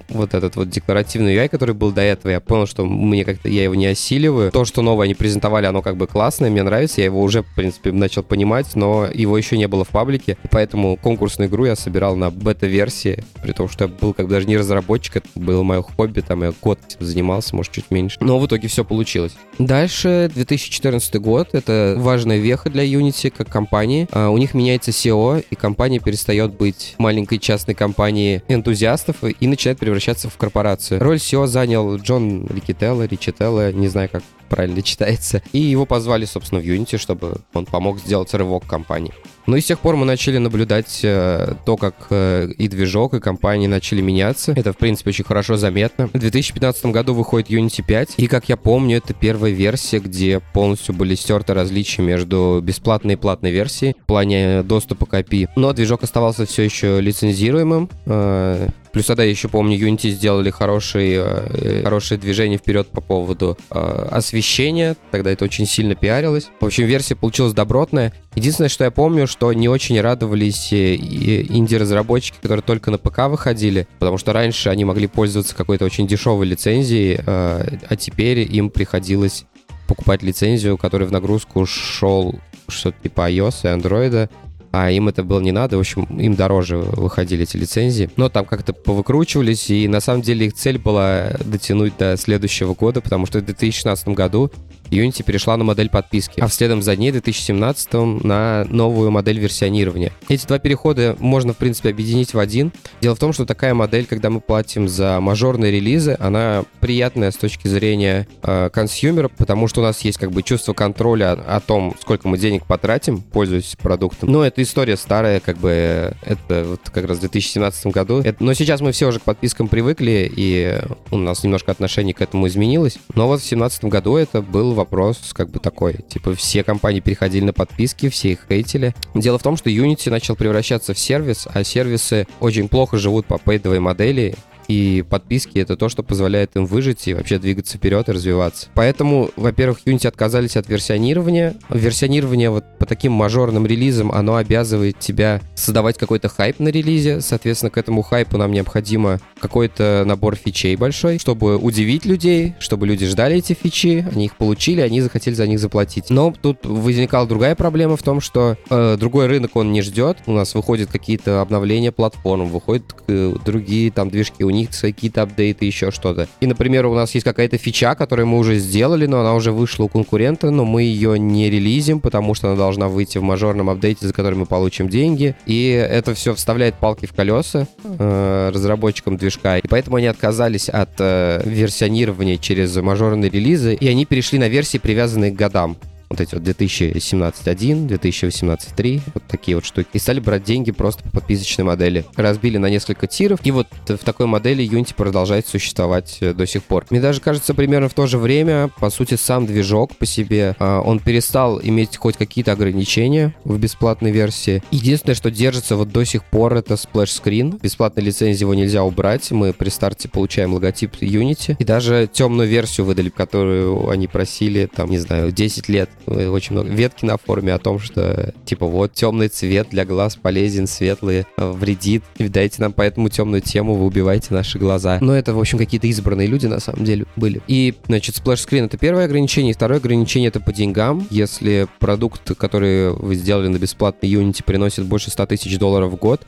вот 0.08 0.34
этот 0.34 0.56
вот 0.56 0.70
декларативный 0.70 1.36
UI, 1.36 1.48
который 1.48 1.74
был 1.74 1.92
до 1.92 2.02
этого, 2.02 2.32
я 2.32 2.40
понял, 2.40 2.66
что 2.66 2.84
мне 2.84 3.24
как-то 3.24 3.48
я 3.48 3.64
его 3.64 3.74
не 3.74 3.86
осиливаю. 3.86 4.50
То, 4.50 4.64
что 4.64 4.82
новое 4.82 5.04
они 5.06 5.14
презентовали, 5.14 5.66
оно 5.66 5.82
как 5.82 5.96
бы 5.96 6.06
классное, 6.06 6.50
мне 6.50 6.62
нравится, 6.62 7.00
я 7.00 7.06
его 7.06 7.22
уже, 7.22 7.44
принципе, 7.66 7.92
начал 7.92 8.22
понимать, 8.22 8.76
но 8.76 9.06
его 9.12 9.36
еще 9.36 9.58
не 9.58 9.66
было 9.66 9.84
в 9.84 9.88
паблике, 9.88 10.36
поэтому 10.50 10.96
конкурсную 10.96 11.48
игру 11.48 11.64
я 11.64 11.74
собирал 11.74 12.16
на 12.16 12.30
бета-версии, 12.30 13.24
при 13.42 13.52
том, 13.52 13.68
что 13.68 13.84
я 13.84 13.88
был 13.88 14.14
как 14.14 14.26
бы 14.26 14.32
даже 14.32 14.46
не 14.46 14.56
разработчик, 14.56 15.16
это 15.16 15.28
было 15.34 15.62
мое 15.62 15.82
хобби, 15.82 16.20
там 16.20 16.44
я 16.44 16.52
год 16.62 16.78
занимался, 17.00 17.56
может, 17.56 17.72
чуть 17.72 17.90
меньше. 17.90 18.18
Но 18.20 18.38
в 18.38 18.46
итоге 18.46 18.68
все 18.68 18.84
получилось. 18.84 19.34
Дальше, 19.58 20.30
2014 20.32 21.16
год, 21.16 21.50
это 21.54 21.94
важная 21.98 22.38
веха 22.38 22.70
для 22.70 22.84
Unity 22.84 23.32
как 23.36 23.48
компании. 23.48 24.08
А, 24.12 24.28
у 24.28 24.38
них 24.38 24.54
меняется 24.54 24.92
SEO, 24.92 25.44
и 25.48 25.54
компания 25.54 25.98
перестает 25.98 26.54
быть 26.54 26.94
маленькой 26.98 27.38
частной 27.38 27.74
компанией 27.74 28.42
энтузиастов 28.48 29.16
и 29.24 29.46
начинает 29.46 29.78
превращаться 29.78 30.28
в 30.28 30.36
корпорацию. 30.36 31.00
Роль 31.00 31.16
SEO 31.16 31.46
занял 31.46 31.96
Джон 31.96 32.46
Рикетелло, 32.46 33.06
Ричетелло, 33.06 33.72
не 33.72 33.88
знаю, 33.88 34.08
как 34.10 34.22
правильно 34.46 34.82
читается. 34.82 35.42
И 35.52 35.58
его 35.58 35.86
позвали, 35.86 36.24
собственно, 36.24 36.60
в 36.60 36.64
Unity, 36.64 36.98
чтобы 36.98 37.40
он 37.52 37.66
помог 37.66 37.98
сделать 37.98 38.32
рывок 38.34 38.66
компании. 38.66 39.12
Ну 39.46 39.56
и 39.56 39.60
с 39.60 39.64
тех 39.66 39.78
пор 39.78 39.96
мы 39.96 40.04
начали 40.04 40.38
наблюдать 40.38 41.00
э, 41.02 41.54
то, 41.64 41.76
как 41.76 41.94
э, 42.10 42.48
и 42.58 42.68
движок, 42.68 43.14
и 43.14 43.20
компании 43.20 43.66
начали 43.66 44.00
меняться. 44.00 44.52
Это, 44.56 44.72
в 44.72 44.76
принципе, 44.76 45.10
очень 45.10 45.24
хорошо 45.24 45.56
заметно. 45.56 46.08
В 46.08 46.18
2015 46.18 46.86
году 46.86 47.14
выходит 47.14 47.50
Unity 47.50 47.84
5, 47.86 48.14
и, 48.16 48.26
как 48.26 48.48
я 48.48 48.56
помню, 48.56 48.98
это 48.98 49.14
первая 49.14 49.52
версия, 49.52 50.00
где 50.00 50.40
полностью 50.52 50.94
были 50.94 51.14
стерты 51.14 51.54
различия 51.54 52.02
между 52.02 52.60
бесплатной 52.62 53.14
и 53.14 53.16
платной 53.16 53.52
версией 53.52 53.94
в 54.02 54.06
плане 54.06 54.62
доступа 54.62 55.06
к 55.06 55.14
API. 55.14 55.48
Но 55.54 55.72
движок 55.72 56.02
оставался 56.02 56.44
все 56.44 56.62
еще 56.62 57.00
лицензируемым. 57.00 57.88
Э, 58.06 58.68
Плюс 58.96 59.04
тогда 59.04 59.24
я 59.24 59.30
еще 59.30 59.48
помню, 59.48 59.78
Unity 59.78 60.08
сделали 60.08 60.48
хорошие, 60.48 61.82
хорошее 61.84 62.18
движение 62.18 62.56
вперед 62.56 62.88
по 62.88 63.02
поводу 63.02 63.58
э, 63.70 64.08
освещения. 64.10 64.96
Тогда 65.10 65.30
это 65.30 65.44
очень 65.44 65.66
сильно 65.66 65.94
пиарилось. 65.94 66.48
В 66.60 66.64
общем, 66.64 66.86
версия 66.86 67.14
получилась 67.14 67.52
добротная. 67.52 68.14
Единственное, 68.36 68.68
что 68.68 68.84
я 68.84 68.90
помню, 68.90 69.26
что 69.26 69.50
не 69.54 69.66
очень 69.66 69.98
радовались 69.98 70.70
э, 70.70 70.94
инди-разработчики, 70.94 72.36
которые 72.40 72.62
только 72.62 72.90
на 72.90 72.98
ПК 72.98 73.28
выходили, 73.28 73.88
потому 73.98 74.18
что 74.18 74.34
раньше 74.34 74.68
они 74.68 74.84
могли 74.84 75.06
пользоваться 75.06 75.56
какой-то 75.56 75.86
очень 75.86 76.06
дешевой 76.06 76.46
лицензией, 76.46 77.18
э, 77.18 77.22
а 77.26 77.96
теперь 77.96 78.40
им 78.40 78.68
приходилось 78.68 79.46
покупать 79.88 80.22
лицензию, 80.22 80.76
которая 80.76 81.08
в 81.08 81.12
нагрузку 81.12 81.64
шел 81.64 82.38
что-то 82.68 82.96
типа 83.02 83.30
iOS 83.30 83.60
и 83.64 83.66
Android, 83.68 84.28
а 84.70 84.90
им 84.90 85.08
это 85.08 85.24
было 85.24 85.40
не 85.40 85.52
надо, 85.52 85.78
в 85.78 85.80
общем, 85.80 86.04
им 86.04 86.34
дороже 86.34 86.76
выходили 86.76 87.44
эти 87.44 87.56
лицензии. 87.56 88.10
Но 88.16 88.28
там 88.28 88.44
как-то 88.44 88.74
повыкручивались, 88.74 89.70
и 89.70 89.88
на 89.88 90.00
самом 90.00 90.20
деле 90.20 90.46
их 90.46 90.54
цель 90.54 90.78
была 90.78 91.30
дотянуть 91.42 91.96
до 91.96 92.18
следующего 92.18 92.74
года, 92.74 93.00
потому 93.00 93.24
что 93.24 93.38
в 93.38 93.44
2016 93.46 94.08
году 94.08 94.50
Unity 94.90 95.22
перешла 95.22 95.56
на 95.56 95.64
модель 95.64 95.88
подписки, 95.88 96.40
а 96.40 96.46
вследом 96.48 96.82
за 96.82 96.96
ней 96.96 97.10
в 97.10 97.14
2017 97.14 97.92
на 98.24 98.64
новую 98.68 99.10
модель 99.10 99.38
версионирования. 99.38 100.12
Эти 100.28 100.46
два 100.46 100.58
перехода 100.58 101.16
можно, 101.18 101.52
в 101.52 101.56
принципе, 101.56 101.90
объединить 101.90 102.34
в 102.34 102.38
один. 102.38 102.72
Дело 103.00 103.14
в 103.14 103.18
том, 103.18 103.32
что 103.32 103.46
такая 103.46 103.74
модель, 103.74 104.06
когда 104.06 104.30
мы 104.30 104.40
платим 104.40 104.88
за 104.88 105.20
мажорные 105.20 105.72
релизы, 105.72 106.16
она 106.20 106.64
приятная 106.80 107.30
с 107.30 107.36
точки 107.36 107.68
зрения 107.68 108.26
э, 108.42 108.70
консюмера, 108.72 109.28
потому 109.28 109.68
что 109.68 109.80
у 109.80 109.84
нас 109.84 110.00
есть 110.02 110.18
как 110.18 110.30
бы 110.30 110.42
чувство 110.42 110.72
контроля 110.72 111.32
о, 111.32 111.60
том, 111.60 111.94
сколько 112.00 112.28
мы 112.28 112.38
денег 112.38 112.64
потратим, 112.66 113.20
пользуясь 113.20 113.76
продуктом. 113.80 114.30
Но 114.30 114.44
эта 114.44 114.62
история 114.62 114.96
старая, 114.96 115.40
как 115.40 115.58
бы 115.58 116.14
это 116.22 116.64
вот 116.64 116.80
как 116.90 117.06
раз 117.06 117.18
в 117.18 117.20
2017 117.20 117.86
году. 117.86 118.20
Это, 118.20 118.42
но 118.42 118.54
сейчас 118.54 118.80
мы 118.80 118.92
все 118.92 119.08
уже 119.08 119.18
к 119.18 119.22
подпискам 119.22 119.68
привыкли, 119.68 120.30
и 120.34 120.80
у 121.10 121.16
нас 121.16 121.42
немножко 121.42 121.72
отношение 121.72 122.14
к 122.14 122.20
этому 122.20 122.46
изменилось. 122.46 122.98
Но 123.14 123.26
вот 123.26 123.40
в 123.40 123.42
2017 123.42 123.84
году 123.84 124.16
это 124.16 124.42
был 124.42 124.75
вопрос 124.76 125.32
как 125.32 125.50
бы 125.50 125.58
такой. 125.58 125.94
Типа 126.08 126.34
все 126.34 126.62
компании 126.62 127.00
переходили 127.00 127.44
на 127.44 127.52
подписки, 127.52 128.08
все 128.08 128.32
их 128.32 128.46
хейтили. 128.48 128.94
Дело 129.14 129.38
в 129.38 129.42
том, 129.42 129.56
что 129.56 129.70
Unity 129.70 130.10
начал 130.10 130.36
превращаться 130.36 130.94
в 130.94 130.98
сервис, 130.98 131.48
а 131.52 131.64
сервисы 131.64 132.26
очень 132.40 132.68
плохо 132.68 132.96
живут 132.96 133.26
по 133.26 133.38
пейдовой 133.38 133.80
модели, 133.80 134.36
и 134.68 135.04
подписки— 135.08 135.58
это 135.60 135.76
то, 135.76 135.88
что 135.88 136.02
позволяет 136.02 136.56
им 136.56 136.66
выжить 136.66 137.06
и 137.08 137.14
вообще 137.14 137.38
двигаться 137.38 137.78
вперед 137.78 138.08
и 138.08 138.12
развиваться. 138.12 138.68
Поэтому, 138.74 139.30
во-первых, 139.36 139.80
Unity 139.86 140.06
отказались 140.08 140.56
от 140.56 140.68
версионирования. 140.68 141.56
Версионирование 141.68 142.50
вот 142.50 142.64
по 142.78 142.86
таким 142.86 143.12
мажорным 143.12 143.66
релизам, 143.66 144.12
оно 144.12 144.36
обязывает 144.36 144.98
тебя 144.98 145.40
создавать 145.54 145.98
какой-то 145.98 146.28
хайп 146.28 146.58
на 146.60 146.68
релизе. 146.68 147.20
Соответственно, 147.20 147.70
к 147.70 147.78
этому 147.78 148.02
хайпу 148.02 148.36
нам 148.36 148.52
необходимо 148.52 149.20
какой-то 149.38 150.04
набор 150.06 150.36
фичей 150.36 150.76
большой, 150.76 151.18
чтобы 151.18 151.56
удивить 151.56 152.04
людей, 152.04 152.54
чтобы 152.58 152.86
люди 152.86 153.06
ждали 153.06 153.36
эти 153.36 153.52
фичи, 153.52 154.06
они 154.12 154.26
их 154.26 154.36
получили, 154.36 154.80
они 154.80 155.00
захотели 155.00 155.34
за 155.34 155.46
них 155.46 155.58
заплатить. 155.58 156.10
Но 156.10 156.32
тут 156.40 156.64
возникала 156.64 157.26
другая 157.26 157.54
проблема 157.54 157.96
в 157.96 158.02
том, 158.02 158.20
что 158.20 158.56
э, 158.70 158.96
другой 158.98 159.26
рынок 159.26 159.56
он 159.56 159.72
не 159.72 159.82
ждет. 159.82 160.18
У 160.26 160.32
нас 160.32 160.54
выходят 160.54 160.90
какие-то 160.90 161.40
обновления 161.40 161.92
платформ, 161.92 162.48
выходят 162.48 162.84
э, 163.08 163.34
другие 163.44 163.90
там 163.90 164.10
движки, 164.10 164.44
у 164.44 164.50
них 164.56 164.70
какие-то 164.80 165.22
апдейты, 165.22 165.64
еще 165.64 165.90
что-то. 165.90 166.28
И, 166.40 166.46
например, 166.46 166.86
у 166.86 166.94
нас 166.94 167.14
есть 167.14 167.24
какая-то 167.24 167.58
фича, 167.58 167.94
которую 167.94 168.26
мы 168.26 168.38
уже 168.38 168.58
сделали, 168.58 169.06
но 169.06 169.20
она 169.20 169.34
уже 169.34 169.52
вышла 169.52 169.84
у 169.84 169.88
конкурента, 169.88 170.50
но 170.50 170.64
мы 170.64 170.82
ее 170.82 171.18
не 171.18 171.50
релизим, 171.50 172.00
потому 172.00 172.34
что 172.34 172.48
она 172.48 172.56
должна 172.56 172.88
выйти 172.88 173.18
в 173.18 173.22
мажорном 173.22 173.70
апдейте, 173.70 174.06
за 174.06 174.12
который 174.12 174.34
мы 174.34 174.46
получим 174.46 174.88
деньги. 174.88 175.34
И 175.46 175.68
это 175.70 176.14
все 176.14 176.34
вставляет 176.34 176.74
палки 176.74 177.06
в 177.06 177.12
колеса 177.12 177.66
э, 177.84 178.50
разработчикам 178.52 179.16
движка. 179.16 179.58
И 179.58 179.68
поэтому 179.68 179.96
они 179.96 180.06
отказались 180.06 180.68
от 180.68 180.90
э, 180.98 181.42
версионирования 181.44 182.36
через 182.36 182.74
мажорные 182.76 183.30
релизы, 183.30 183.74
и 183.74 183.88
они 183.88 184.04
перешли 184.04 184.38
на 184.38 184.48
версии, 184.48 184.78
привязанные 184.78 185.30
к 185.30 185.36
годам 185.36 185.76
вот 186.08 186.20
эти 186.20 186.34
вот 186.34 186.44
2017.1, 186.44 187.88
2018.3, 187.88 189.00
вот 189.14 189.22
такие 189.28 189.56
вот 189.56 189.64
штуки, 189.64 189.88
и 189.92 189.98
стали 189.98 190.20
брать 190.20 190.44
деньги 190.44 190.70
просто 190.70 191.02
по 191.04 191.10
подписочной 191.20 191.64
модели. 191.64 192.04
Разбили 192.16 192.58
на 192.58 192.70
несколько 192.70 193.06
тиров, 193.06 193.40
и 193.44 193.50
вот 193.50 193.68
в 193.86 193.98
такой 193.98 194.26
модели 194.26 194.64
Unity 194.64 194.94
продолжает 194.94 195.46
существовать 195.46 196.18
э, 196.20 196.32
до 196.32 196.46
сих 196.46 196.62
пор. 196.64 196.86
Мне 196.90 197.00
даже 197.00 197.20
кажется, 197.20 197.54
примерно 197.54 197.88
в 197.88 197.94
то 197.94 198.06
же 198.06 198.18
время, 198.18 198.70
по 198.80 198.90
сути, 198.90 199.14
сам 199.14 199.46
движок 199.46 199.96
по 199.96 200.06
себе, 200.06 200.54
а, 200.58 200.80
он 200.80 201.00
перестал 201.00 201.60
иметь 201.60 201.96
хоть 201.96 202.16
какие-то 202.16 202.52
ограничения 202.52 203.34
в 203.44 203.58
бесплатной 203.58 204.10
версии. 204.10 204.62
Единственное, 204.70 205.14
что 205.14 205.30
держится 205.30 205.76
вот 205.76 205.90
до 205.90 206.04
сих 206.04 206.24
пор, 206.24 206.54
это 206.54 206.74
Splash 206.74 207.22
Screen. 207.22 207.60
Бесплатной 207.60 208.04
лицензии 208.04 208.42
его 208.42 208.54
нельзя 208.54 208.84
убрать. 208.84 209.30
Мы 209.30 209.52
при 209.52 209.68
старте 209.68 210.08
получаем 210.08 210.54
логотип 210.54 210.94
Unity. 211.00 211.56
И 211.58 211.64
даже 211.64 212.08
темную 212.12 212.48
версию 212.48 212.86
выдали, 212.86 213.08
которую 213.08 213.88
они 213.88 214.06
просили, 214.06 214.68
там, 214.74 214.90
не 214.90 214.98
знаю, 214.98 215.32
10 215.32 215.68
лет 215.68 215.90
очень 216.06 216.52
много 216.52 216.68
ветки 216.70 217.04
на 217.04 217.16
форуме 217.16 217.54
о 217.54 217.58
том, 217.58 217.78
что 217.78 218.32
типа 218.44 218.66
вот 218.66 218.92
темный 218.92 219.28
цвет 219.28 219.68
для 219.70 219.84
глаз 219.84 220.16
полезен, 220.16 220.66
светлый 220.66 221.26
э, 221.36 221.50
вредит. 221.50 222.04
Дайте 222.18 222.62
нам 222.62 222.72
по 222.72 222.82
этому 222.82 223.08
темную 223.08 223.42
тему, 223.42 223.74
вы 223.74 223.86
убиваете 223.86 224.34
наши 224.34 224.58
глаза. 224.58 224.98
Но 225.00 225.16
это, 225.16 225.34
в 225.34 225.40
общем, 225.40 225.58
какие-то 225.58 225.86
избранные 225.86 226.26
люди 226.26 226.46
на 226.46 226.60
самом 226.60 226.84
деле 226.84 227.06
были. 227.16 227.40
И, 227.46 227.74
значит, 227.86 228.16
Screen 228.16 228.66
это 228.66 228.78
первое 228.78 229.04
ограничение. 229.04 229.54
Второе 229.54 229.78
ограничение 229.78 230.28
это 230.28 230.40
по 230.40 230.52
деньгам. 230.52 231.06
Если 231.10 231.66
продукт, 231.78 232.36
который 232.36 232.92
вы 232.92 233.14
сделали 233.14 233.48
на 233.48 233.58
бесплатной 233.58 234.10
Unity, 234.10 234.42
приносит 234.44 234.84
больше 234.84 235.10
100 235.10 235.26
тысяч 235.26 235.58
долларов 235.58 235.92
в 235.92 235.96
год, 235.96 236.26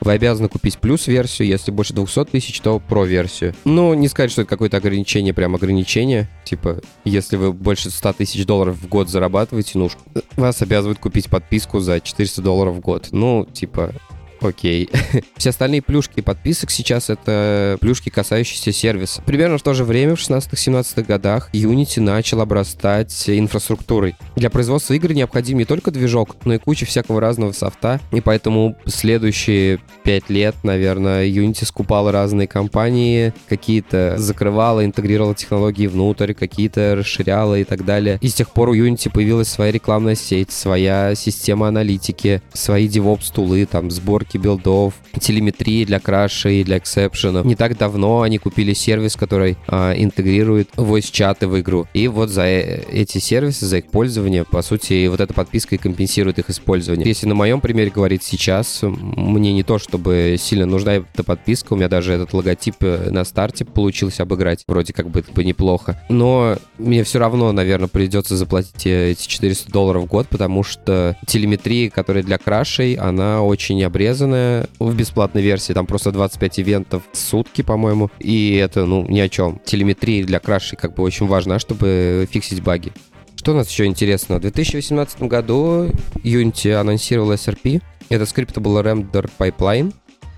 вы 0.00 0.12
обязаны 0.12 0.48
купить 0.48 0.78
плюс-версию, 0.78 1.48
если 1.48 1.70
больше 1.70 1.94
200 1.94 2.26
тысяч, 2.26 2.60
то 2.60 2.78
про-версию. 2.78 3.54
Ну, 3.64 3.94
не 3.94 4.08
сказать, 4.08 4.30
что 4.30 4.42
это 4.42 4.48
какое-то 4.48 4.76
ограничение, 4.76 5.34
прям 5.34 5.54
ограничение. 5.54 6.28
Типа, 6.44 6.80
если 7.04 7.36
вы 7.36 7.52
больше 7.52 7.90
100 7.90 8.12
тысяч 8.14 8.46
долларов 8.46 8.76
в 8.76 8.88
год 8.88 9.08
зарабатываете, 9.08 9.78
ну, 9.78 9.90
вас 10.36 10.62
обязывают 10.62 10.98
купить 10.98 11.28
подписку 11.28 11.80
за 11.80 12.00
400 12.00 12.42
долларов 12.42 12.76
в 12.76 12.80
год. 12.80 13.08
Ну, 13.10 13.46
типа, 13.52 13.92
Окей. 14.40 14.88
Все 15.36 15.50
остальные 15.50 15.82
плюшки 15.82 16.20
подписок 16.20 16.70
сейчас 16.70 17.10
это 17.10 17.78
плюшки, 17.80 18.10
касающиеся 18.10 18.72
сервиса. 18.72 19.22
Примерно 19.22 19.58
в 19.58 19.62
то 19.62 19.74
же 19.74 19.84
время, 19.84 20.14
в 20.14 20.18
16-17 20.18 21.04
годах, 21.04 21.50
Unity 21.52 22.00
начал 22.00 22.40
обрастать 22.40 23.28
инфраструктурой. 23.28 24.16
Для 24.36 24.50
производства 24.50 24.94
игр 24.94 25.12
необходим 25.12 25.58
не 25.58 25.64
только 25.64 25.90
движок, 25.90 26.36
но 26.44 26.54
и 26.54 26.58
куча 26.58 26.86
всякого 26.86 27.20
разного 27.20 27.52
софта. 27.52 28.00
И 28.12 28.20
поэтому 28.20 28.76
следующие 28.86 29.80
5 30.04 30.30
лет, 30.30 30.54
наверное, 30.62 31.26
Unity 31.26 31.64
скупала 31.64 32.12
разные 32.12 32.46
компании, 32.46 33.32
какие-то 33.48 34.14
закрывала, 34.18 34.84
интегрировала 34.84 35.34
технологии 35.34 35.86
внутрь, 35.86 36.34
какие-то 36.34 36.94
расширяла 36.96 37.58
и 37.58 37.64
так 37.64 37.84
далее. 37.84 38.18
И 38.20 38.28
с 38.28 38.34
тех 38.34 38.50
пор 38.50 38.70
у 38.70 38.74
Unity 38.74 39.10
появилась 39.10 39.48
своя 39.48 39.72
рекламная 39.72 40.14
сеть, 40.14 40.52
своя 40.52 41.14
система 41.14 41.68
аналитики, 41.68 42.42
свои 42.52 42.88
DevOps-тулы, 42.88 43.66
там, 43.66 43.90
сбор 43.90 44.25
сборки 44.26 44.38
билдов, 44.38 44.94
телеметрии 45.20 45.84
для 45.84 46.00
краша 46.00 46.48
и 46.48 46.64
для 46.64 46.78
эксепшенов. 46.78 47.46
Не 47.46 47.54
так 47.54 47.76
давно 47.76 48.22
они 48.22 48.38
купили 48.38 48.72
сервис, 48.72 49.16
который 49.16 49.56
а, 49.68 49.92
интегрирует 49.92 50.70
voice-чаты 50.76 51.46
в 51.46 51.58
игру. 51.60 51.86
И 51.94 52.08
вот 52.08 52.30
за 52.30 52.42
э, 52.42 52.82
эти 52.90 53.18
сервисы, 53.18 53.66
за 53.66 53.78
их 53.78 53.86
пользование, 53.86 54.44
по 54.44 54.62
сути, 54.62 55.06
вот 55.08 55.20
эта 55.20 55.32
подписка 55.32 55.74
и 55.74 55.78
компенсирует 55.78 56.38
их 56.38 56.50
использование. 56.50 57.06
Если 57.06 57.26
на 57.26 57.34
моем 57.34 57.60
примере 57.60 57.90
говорить 57.90 58.22
сейчас, 58.22 58.80
мне 58.82 59.52
не 59.52 59.62
то, 59.62 59.78
чтобы 59.78 60.36
сильно 60.38 60.66
нужна 60.66 60.94
эта 60.94 61.24
подписка, 61.24 61.74
у 61.74 61.76
меня 61.76 61.88
даже 61.88 62.12
этот 62.12 62.32
логотип 62.32 62.76
э, 62.80 63.10
на 63.10 63.24
старте 63.24 63.64
получилось 63.64 64.20
обыграть, 64.20 64.64
вроде 64.66 64.92
как 64.92 65.08
бы, 65.08 65.24
бы 65.34 65.44
неплохо. 65.44 66.00
Но 66.08 66.56
мне 66.78 67.04
все 67.04 67.18
равно, 67.18 67.52
наверное, 67.52 67.88
придется 67.88 68.36
заплатить 68.36 68.86
эти 68.86 69.26
400 69.26 69.70
долларов 69.70 70.04
в 70.04 70.06
год, 70.06 70.26
потому 70.28 70.62
что 70.62 71.16
телеметрия, 71.26 71.90
которая 71.90 72.22
для 72.22 72.38
крашей, 72.38 72.94
она 72.94 73.42
очень 73.42 73.82
обрезана 73.82 74.15
урезанная 74.16 74.66
в 74.78 74.94
бесплатной 74.94 75.42
версии, 75.42 75.72
там 75.72 75.86
просто 75.86 76.10
25 76.10 76.60
ивентов 76.60 77.02
в 77.12 77.16
сутки, 77.16 77.62
по-моему, 77.62 78.10
и 78.18 78.54
это, 78.54 78.86
ну, 78.86 79.06
ни 79.06 79.20
о 79.20 79.28
чем. 79.28 79.60
Телеметрия 79.64 80.24
для 80.24 80.40
крашей 80.40 80.78
как 80.78 80.94
бы 80.94 81.02
очень 81.02 81.26
важна, 81.26 81.58
чтобы 81.58 82.26
фиксить 82.30 82.62
баги. 82.62 82.92
Что 83.36 83.52
у 83.52 83.54
нас 83.54 83.68
еще 83.68 83.84
интересно? 83.84 84.38
В 84.38 84.40
2018 84.40 85.22
году 85.22 85.90
Unity 86.24 86.72
анонсировал 86.72 87.32
SRP. 87.32 87.82
Это 88.08 88.24
Scriptable 88.24 88.82
Render 88.82 89.30
Pipeline. 89.38 89.92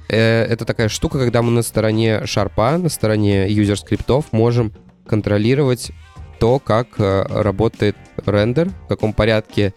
Это 0.08 0.64
такая 0.64 0.88
штука, 0.88 1.18
когда 1.18 1.42
мы 1.42 1.50
на 1.50 1.62
стороне 1.62 2.26
шарпа, 2.26 2.78
на 2.78 2.88
стороне 2.88 3.48
юзер-скриптов 3.48 4.26
можем 4.32 4.72
контролировать 5.06 5.92
то, 6.38 6.58
как 6.58 6.88
э, 6.98 7.24
работает 7.28 7.96
рендер, 8.24 8.68
в 8.68 8.88
каком 8.88 9.12
порядке 9.12 9.74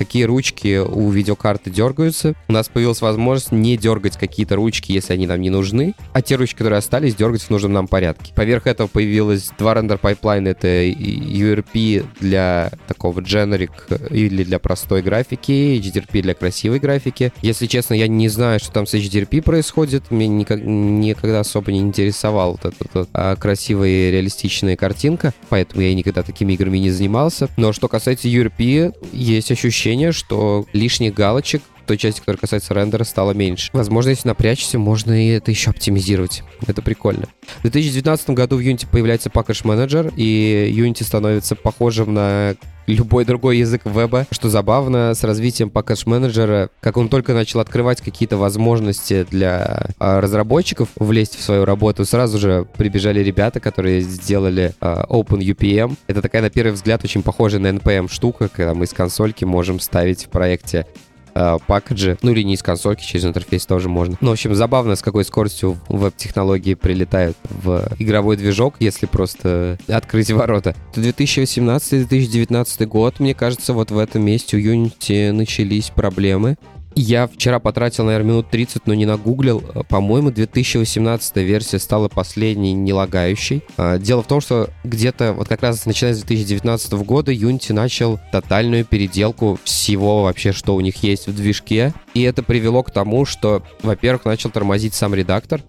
какие 0.00 0.24
ручки 0.24 0.78
у 0.78 1.10
видеокарты 1.10 1.68
дергаются. 1.68 2.34
У 2.48 2.52
нас 2.54 2.70
появилась 2.70 3.02
возможность 3.02 3.52
не 3.52 3.76
дергать 3.76 4.16
какие-то 4.16 4.56
ручки, 4.56 4.92
если 4.92 5.12
они 5.12 5.26
нам 5.26 5.42
не 5.42 5.50
нужны, 5.50 5.94
а 6.14 6.22
те 6.22 6.36
ручки, 6.36 6.56
которые 6.56 6.78
остались, 6.78 7.14
дергать 7.14 7.42
в 7.42 7.50
нужном 7.50 7.74
нам 7.74 7.86
порядке. 7.86 8.32
Поверх 8.34 8.66
этого 8.66 8.86
появилось 8.86 9.50
два 9.58 9.74
render 9.74 9.98
pipeline 9.98 10.38
а. 10.38 10.48
Это 10.48 10.68
URP 10.68 12.06
для 12.18 12.70
такого 12.88 13.20
generic 13.20 13.72
или 14.10 14.42
для 14.42 14.58
простой 14.58 15.02
графики, 15.02 15.78
HDRP 15.78 16.22
для 16.22 16.32
красивой 16.32 16.78
графики. 16.78 17.30
Если 17.42 17.66
честно, 17.66 17.92
я 17.92 18.08
не 18.08 18.30
знаю, 18.30 18.58
что 18.58 18.72
там 18.72 18.86
с 18.86 18.94
HDRP 18.94 19.42
происходит. 19.42 20.10
Меня 20.10 20.34
никак, 20.34 20.62
никогда 20.62 21.40
особо 21.40 21.72
не 21.72 21.80
интересовал 21.80 22.52
вот 22.52 22.72
эта 22.72 22.88
вот, 22.94 23.08
а, 23.12 23.36
красивая 23.36 24.10
реалистичная 24.10 24.76
картинка, 24.76 25.34
поэтому 25.50 25.82
я 25.82 25.94
никогда 25.94 26.22
такими 26.22 26.54
играми 26.54 26.78
не 26.78 26.90
занимался. 26.90 27.50
Но 27.58 27.74
что 27.74 27.86
касается 27.86 28.28
URP, 28.28 28.94
есть 29.12 29.52
ощущение, 29.52 29.89
ощущение, 29.90 30.12
что 30.12 30.66
лишних 30.72 31.14
галочек 31.14 31.62
той 31.90 31.96
части, 31.96 32.20
которая 32.20 32.38
касается 32.38 32.72
рендера, 32.72 33.02
стало 33.02 33.32
меньше. 33.32 33.68
Возможно, 33.72 34.10
если 34.10 34.28
напрячься, 34.28 34.78
можно 34.78 35.10
и 35.10 35.30
это 35.30 35.50
еще 35.50 35.70
оптимизировать. 35.70 36.44
Это 36.68 36.82
прикольно. 36.82 37.26
В 37.58 37.62
2019 37.62 38.30
году 38.30 38.58
в 38.58 38.60
Unity 38.60 38.86
появляется 38.88 39.28
Package 39.28 39.64
Manager, 39.64 40.14
и 40.16 40.72
Unity 40.72 41.02
становится 41.02 41.56
похожим 41.56 42.14
на 42.14 42.54
любой 42.86 43.24
другой 43.24 43.58
язык 43.58 43.82
веба. 43.84 44.26
Что 44.30 44.48
забавно, 44.48 45.14
с 45.14 45.24
развитием 45.24 45.68
Package 45.68 46.06
Manager, 46.06 46.70
как 46.80 46.96
он 46.96 47.08
только 47.08 47.34
начал 47.34 47.58
открывать 47.58 48.00
какие-то 48.00 48.36
возможности 48.36 49.26
для 49.28 49.88
а, 49.98 50.20
разработчиков 50.20 50.90
влезть 50.94 51.36
в 51.36 51.42
свою 51.42 51.64
работу, 51.64 52.04
сразу 52.04 52.38
же 52.38 52.68
прибежали 52.76 53.20
ребята, 53.20 53.58
которые 53.58 54.00
сделали 54.00 54.74
а, 54.80 55.06
OpenUPM. 55.08 55.96
Это 56.06 56.22
такая, 56.22 56.42
на 56.42 56.50
первый 56.50 56.72
взгляд, 56.72 57.02
очень 57.02 57.24
похожая 57.24 57.60
на 57.60 57.68
NPM 57.68 58.08
штука, 58.08 58.48
когда 58.48 58.74
мы 58.74 58.84
из 58.84 58.92
консольки 58.92 59.44
можем 59.44 59.80
ставить 59.80 60.26
в 60.26 60.28
проекте 60.28 60.86
э, 61.34 61.58
пакеджи, 61.66 62.18
ну 62.22 62.32
или 62.32 62.42
не 62.42 62.54
из 62.54 62.62
консольки, 62.62 63.04
через 63.04 63.24
интерфейс 63.24 63.66
тоже 63.66 63.88
можно. 63.88 64.16
Ну, 64.20 64.30
в 64.30 64.32
общем, 64.32 64.54
забавно, 64.54 64.96
с 64.96 65.02
какой 65.02 65.24
скоростью 65.24 65.78
веб-технологии 65.88 66.74
прилетают 66.74 67.36
в 67.44 67.88
игровой 67.98 68.36
движок, 68.36 68.74
если 68.80 69.06
просто 69.06 69.78
открыть 69.88 70.30
ворота. 70.30 70.74
2018-2019 70.94 72.86
год, 72.86 73.20
мне 73.20 73.34
кажется, 73.34 73.72
вот 73.72 73.90
в 73.90 73.98
этом 73.98 74.24
месте 74.24 74.56
у 74.56 74.60
Unity 74.60 75.32
начались 75.32 75.90
проблемы. 75.90 76.56
Я 76.94 77.26
вчера 77.28 77.60
потратил, 77.60 78.04
наверное, 78.04 78.30
минут 78.30 78.50
30, 78.50 78.86
но 78.86 78.94
не 78.94 79.06
нагуглил. 79.06 79.62
По-моему, 79.88 80.30
2018 80.30 81.36
версия 81.36 81.78
стала 81.78 82.08
последней 82.08 82.72
нелагающей. 82.72 83.62
А, 83.76 83.98
дело 83.98 84.22
в 84.22 84.26
том, 84.26 84.40
что 84.40 84.70
где-то 84.84 85.32
вот 85.32 85.48
как 85.48 85.62
раз 85.62 85.86
начиная 85.86 86.14
с 86.14 86.18
2019 86.18 86.92
года 87.04 87.32
Unity 87.32 87.72
начал 87.72 88.18
тотальную 88.32 88.84
переделку 88.84 89.58
всего 89.64 90.24
вообще, 90.24 90.52
что 90.52 90.74
у 90.74 90.80
них 90.80 91.02
есть 91.02 91.26
в 91.26 91.34
движке. 91.34 91.94
И 92.14 92.22
это 92.22 92.42
привело 92.42 92.82
к 92.82 92.90
тому, 92.90 93.24
что, 93.24 93.62
во-первых, 93.82 94.24
начал 94.24 94.50
тормозить 94.50 94.94
сам 94.94 95.14
редактор, 95.14 95.62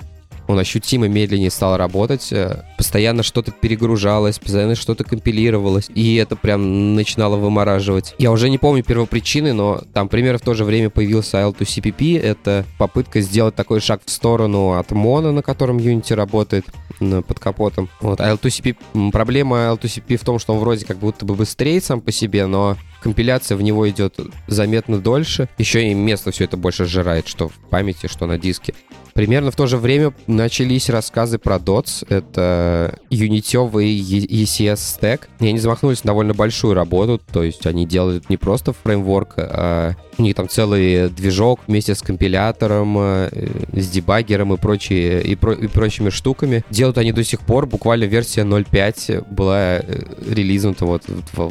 он 0.47 0.59
ощутимо 0.59 1.07
медленнее 1.07 1.49
стал 1.49 1.77
работать, 1.77 2.31
э, 2.31 2.63
постоянно 2.77 3.23
что-то 3.23 3.51
перегружалось, 3.51 4.39
постоянно 4.39 4.75
что-то 4.75 5.03
компилировалось, 5.03 5.89
и 5.93 6.15
это 6.15 6.35
прям 6.35 6.95
начинало 6.95 7.37
вымораживать. 7.37 8.15
Я 8.17 8.31
уже 8.31 8.49
не 8.49 8.57
помню 8.57 8.83
первопричины, 8.83 9.53
но 9.53 9.81
там 9.93 10.09
примерно 10.09 10.39
в 10.39 10.41
то 10.41 10.53
же 10.53 10.65
время 10.65 10.89
появился 10.89 11.37
IL2CPP, 11.37 12.19
это 12.19 12.65
попытка 12.77 13.21
сделать 13.21 13.55
такой 13.55 13.79
шаг 13.79 14.01
в 14.05 14.09
сторону 14.09 14.73
от 14.73 14.91
Mono, 14.91 15.31
на 15.31 15.41
котором 15.41 15.77
Unity 15.77 16.15
работает 16.15 16.65
под 16.99 17.39
капотом. 17.39 17.89
Вот, 17.99 18.19
IL2CP, 18.19 19.11
проблема 19.11 19.57
IL2CP 19.57 20.17
в 20.17 20.23
том, 20.23 20.39
что 20.39 20.53
он 20.53 20.59
вроде 20.59 20.85
как 20.85 20.97
будто 20.97 21.25
бы 21.25 21.35
быстрее 21.35 21.81
сам 21.81 22.01
по 22.01 22.11
себе, 22.11 22.45
но 22.45 22.77
компиляция 23.01 23.57
в 23.57 23.61
него 23.61 23.89
идет 23.89 24.19
заметно 24.47 24.99
дольше. 24.99 25.49
Еще 25.57 25.89
и 25.89 25.93
место 25.93 26.31
все 26.31 26.45
это 26.45 26.57
больше 26.57 26.85
сжирает, 26.85 27.27
что 27.27 27.49
в 27.49 27.53
памяти, 27.69 28.07
что 28.07 28.25
на 28.25 28.37
диске. 28.37 28.73
Примерно 29.21 29.51
в 29.51 29.55
то 29.55 29.67
же 29.67 29.77
время 29.77 30.15
начались 30.25 30.89
рассказы 30.89 31.37
про 31.37 31.57
DOTS. 31.57 32.07
Это 32.09 32.97
юнитевый 33.11 33.95
ECS 33.95 34.77
стек. 34.77 35.29
И 35.39 35.47
они 35.47 35.59
замахнулись 35.59 36.03
на 36.03 36.07
довольно 36.07 36.33
большую 36.33 36.73
работу, 36.73 37.21
то 37.31 37.43
есть 37.43 37.67
они 37.67 37.85
делают 37.85 38.31
не 38.31 38.37
просто 38.37 38.73
фреймворк, 38.73 39.35
а 39.37 39.93
у 40.17 40.23
них 40.23 40.35
там 40.35 40.47
целый 40.49 41.09
движок 41.09 41.61
вместе 41.67 41.95
с 41.95 42.01
компилятором, 42.01 42.97
э, 42.99 43.29
с 43.73 43.89
дебаггером 43.89 44.53
и, 44.53 44.57
прочие, 44.57 45.23
и, 45.23 45.35
про, 45.35 45.53
и 45.53 45.67
прочими 45.67 46.09
штуками. 46.09 46.63
Делают 46.69 46.97
они 46.97 47.11
до 47.11 47.23
сих 47.23 47.41
пор, 47.41 47.65
буквально 47.65 48.05
версия 48.05 48.41
0.5 48.41 49.33
была 49.33 49.77
э, 49.77 49.81
релизнута 50.29 50.85
вот 50.85 51.03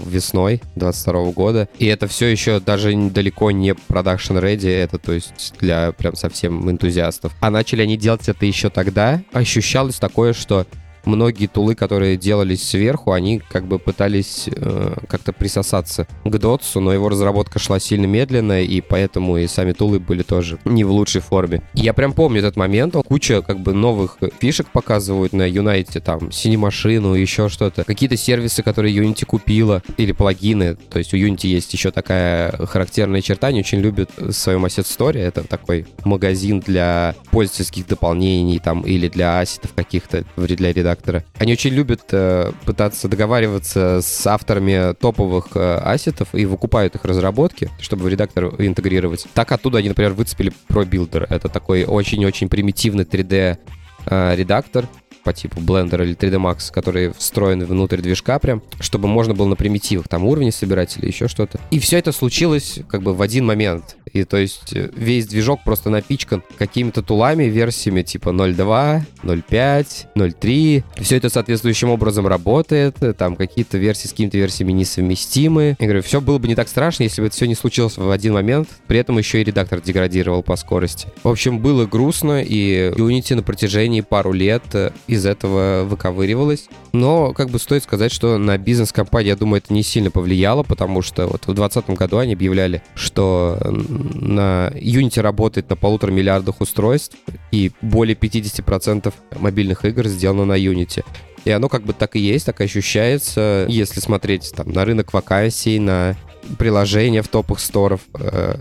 весной 0.06 0.62
22 0.76 1.32
года. 1.32 1.68
И 1.78 1.86
это 1.86 2.06
все 2.06 2.26
еще 2.26 2.60
даже 2.60 2.94
далеко 2.94 3.50
не 3.50 3.70
production 3.70 4.40
ready, 4.40 4.68
это 4.68 4.98
то 4.98 5.12
есть 5.12 5.54
для 5.58 5.92
прям 5.92 6.14
совсем 6.14 6.70
энтузиастов. 6.70 7.32
А 7.40 7.50
начали 7.60 7.82
они 7.82 7.98
делать 7.98 8.26
это 8.26 8.46
еще 8.46 8.70
тогда. 8.70 9.22
Ощущалось 9.32 9.96
такое, 9.96 10.32
что 10.32 10.66
многие 11.04 11.46
тулы, 11.46 11.74
которые 11.74 12.16
делались 12.16 12.68
сверху, 12.68 13.12
они 13.12 13.40
как 13.50 13.66
бы 13.66 13.78
пытались 13.78 14.48
э, 14.54 14.94
как-то 15.08 15.32
присосаться 15.32 16.06
к 16.24 16.38
дотсу, 16.38 16.80
но 16.80 16.92
его 16.92 17.08
разработка 17.08 17.58
шла 17.58 17.80
сильно 17.80 18.06
медленно, 18.06 18.62
и 18.62 18.80
поэтому 18.80 19.38
и 19.38 19.46
сами 19.46 19.72
тулы 19.72 19.98
были 19.98 20.22
тоже 20.22 20.58
не 20.64 20.84
в 20.84 20.90
лучшей 20.90 21.20
форме. 21.20 21.62
Я 21.74 21.92
прям 21.92 22.12
помню 22.12 22.40
этот 22.40 22.56
момент, 22.56 22.94
куча 23.06 23.42
как 23.42 23.60
бы 23.60 23.72
новых 23.72 24.18
фишек 24.40 24.68
показывают 24.68 25.32
на 25.32 25.48
Unity, 25.48 26.00
там, 26.00 26.30
синемашину, 26.30 27.14
еще 27.14 27.48
что-то, 27.48 27.84
какие-то 27.84 28.16
сервисы, 28.16 28.62
которые 28.62 28.94
Unity 28.94 29.24
купила, 29.24 29.82
или 29.96 30.12
плагины, 30.12 30.76
то 30.76 30.98
есть 30.98 31.14
у 31.14 31.16
Unity 31.16 31.46
есть 31.46 31.72
еще 31.72 31.90
такая 31.90 32.52
характерная 32.66 33.22
черта, 33.22 33.48
они 33.48 33.60
очень 33.60 33.80
любят 33.80 34.10
свою 34.30 34.60
Asset 34.60 34.84
Story, 34.84 35.18
это 35.18 35.42
такой 35.44 35.86
магазин 36.04 36.60
для 36.60 37.14
пользовательских 37.30 37.86
дополнений, 37.86 38.58
там, 38.58 38.82
или 38.82 39.08
для 39.08 39.40
ассетов 39.40 39.72
каких-то, 39.74 40.24
для 40.36 40.72
редактора 40.72 40.89
редактора. 40.90 41.24
Они 41.38 41.52
очень 41.52 41.72
любят 41.72 42.02
э, 42.12 42.52
пытаться 42.64 43.08
договариваться 43.08 44.00
с 44.02 44.26
авторами 44.26 44.94
топовых 44.94 45.48
э, 45.54 45.76
ассетов 45.76 46.28
и 46.34 46.44
выкупают 46.44 46.94
их 46.94 47.04
разработки, 47.04 47.70
чтобы 47.80 48.04
в 48.04 48.08
редактор 48.08 48.46
интегрировать. 48.58 49.26
Так 49.34 49.52
оттуда 49.52 49.78
они, 49.78 49.88
например, 49.88 50.12
выцепили 50.12 50.52
ProBuilder. 50.68 51.26
Это 51.28 51.48
такой 51.48 51.84
очень-очень 51.84 52.48
примитивный 52.48 53.04
3D 53.04 53.58
э, 54.06 54.36
редактор, 54.36 54.88
по 55.30 55.32
типу 55.32 55.60
Blender 55.60 56.02
или 56.02 56.16
3D 56.16 56.42
Max, 56.42 56.72
который 56.72 57.12
встроен 57.12 57.64
внутрь 57.64 58.00
движка 58.00 58.40
прям, 58.40 58.62
чтобы 58.80 59.06
можно 59.06 59.32
было 59.32 59.46
на 59.46 59.54
примитивах 59.54 60.08
там 60.08 60.24
уровни 60.24 60.50
собирать 60.50 60.96
или 60.98 61.06
еще 61.06 61.28
что-то. 61.28 61.60
И 61.70 61.78
все 61.78 61.98
это 61.98 62.10
случилось 62.10 62.80
как 62.88 63.02
бы 63.02 63.14
в 63.14 63.22
один 63.22 63.46
момент. 63.46 63.96
И 64.12 64.24
то 64.24 64.36
есть 64.36 64.74
э, 64.74 64.90
весь 64.94 65.26
движок 65.26 65.60
просто 65.64 65.90
напичкан 65.90 66.42
какими-то 66.58 67.02
тулами, 67.02 67.44
версиями 67.44 68.02
типа 68.02 68.30
0.2, 68.30 69.02
0.5, 69.22 69.86
0.3. 70.16 70.84
Все 71.00 71.16
это 71.16 71.28
соответствующим 71.28 71.90
образом 71.90 72.26
работает. 72.26 72.96
Там 73.16 73.36
какие-то 73.36 73.78
версии 73.78 74.08
с 74.08 74.10
какими-то 74.10 74.38
версиями 74.38 74.72
несовместимы. 74.72 75.76
Я 75.78 75.86
говорю, 75.86 76.02
все 76.02 76.20
было 76.20 76.38
бы 76.38 76.48
не 76.48 76.54
так 76.54 76.68
страшно, 76.68 77.04
если 77.04 77.20
бы 77.20 77.28
это 77.28 77.36
все 77.36 77.46
не 77.46 77.54
случилось 77.54 77.96
в 77.96 78.10
один 78.10 78.34
момент. 78.34 78.68
При 78.86 78.98
этом 78.98 79.18
еще 79.18 79.40
и 79.40 79.44
редактор 79.44 79.80
деградировал 79.80 80.42
по 80.42 80.56
скорости. 80.56 81.08
В 81.22 81.28
общем, 81.28 81.60
было 81.60 81.86
грустно, 81.86 82.42
и 82.42 82.90
Unity 82.90 83.36
на 83.36 83.42
протяжении 83.42 84.00
пару 84.00 84.32
лет 84.32 84.62
э, 84.72 84.90
из 85.20 85.26
этого 85.26 85.84
выковыривалась. 85.84 86.68
Но 86.92 87.32
как 87.32 87.50
бы 87.50 87.58
стоит 87.58 87.84
сказать, 87.84 88.10
что 88.10 88.38
на 88.38 88.58
бизнес-компании, 88.58 89.28
я 89.28 89.36
думаю, 89.36 89.62
это 89.64 89.72
не 89.72 89.82
сильно 89.82 90.10
повлияло, 90.10 90.62
потому 90.62 91.02
что 91.02 91.26
вот 91.26 91.42
в 91.42 91.54
2020 91.54 91.90
году 91.90 92.18
они 92.18 92.32
объявляли, 92.32 92.82
что 92.94 93.58
на 93.64 94.72
Unity 94.74 95.20
работает 95.20 95.70
на 95.70 95.76
полутора 95.76 96.10
миллиардах 96.10 96.60
устройств, 96.60 97.16
и 97.52 97.70
более 97.80 98.16
50% 98.16 99.12
мобильных 99.38 99.84
игр 99.84 100.08
сделано 100.08 100.44
на 100.44 100.58
Unity. 100.58 101.04
И 101.44 101.50
оно 101.50 101.68
как 101.68 101.84
бы 101.84 101.92
так 101.92 102.16
и 102.16 102.20
есть, 102.20 102.46
так 102.46 102.60
и 102.60 102.64
ощущается, 102.64 103.64
если 103.68 104.00
смотреть 104.00 104.52
там 104.54 104.70
на 104.72 104.84
рынок 104.84 105.12
вакансий, 105.12 105.78
на 105.78 106.16
приложения 106.58 107.22
в 107.22 107.28
топах 107.28 107.60
сторов. 107.60 108.00
Э, 108.14 108.56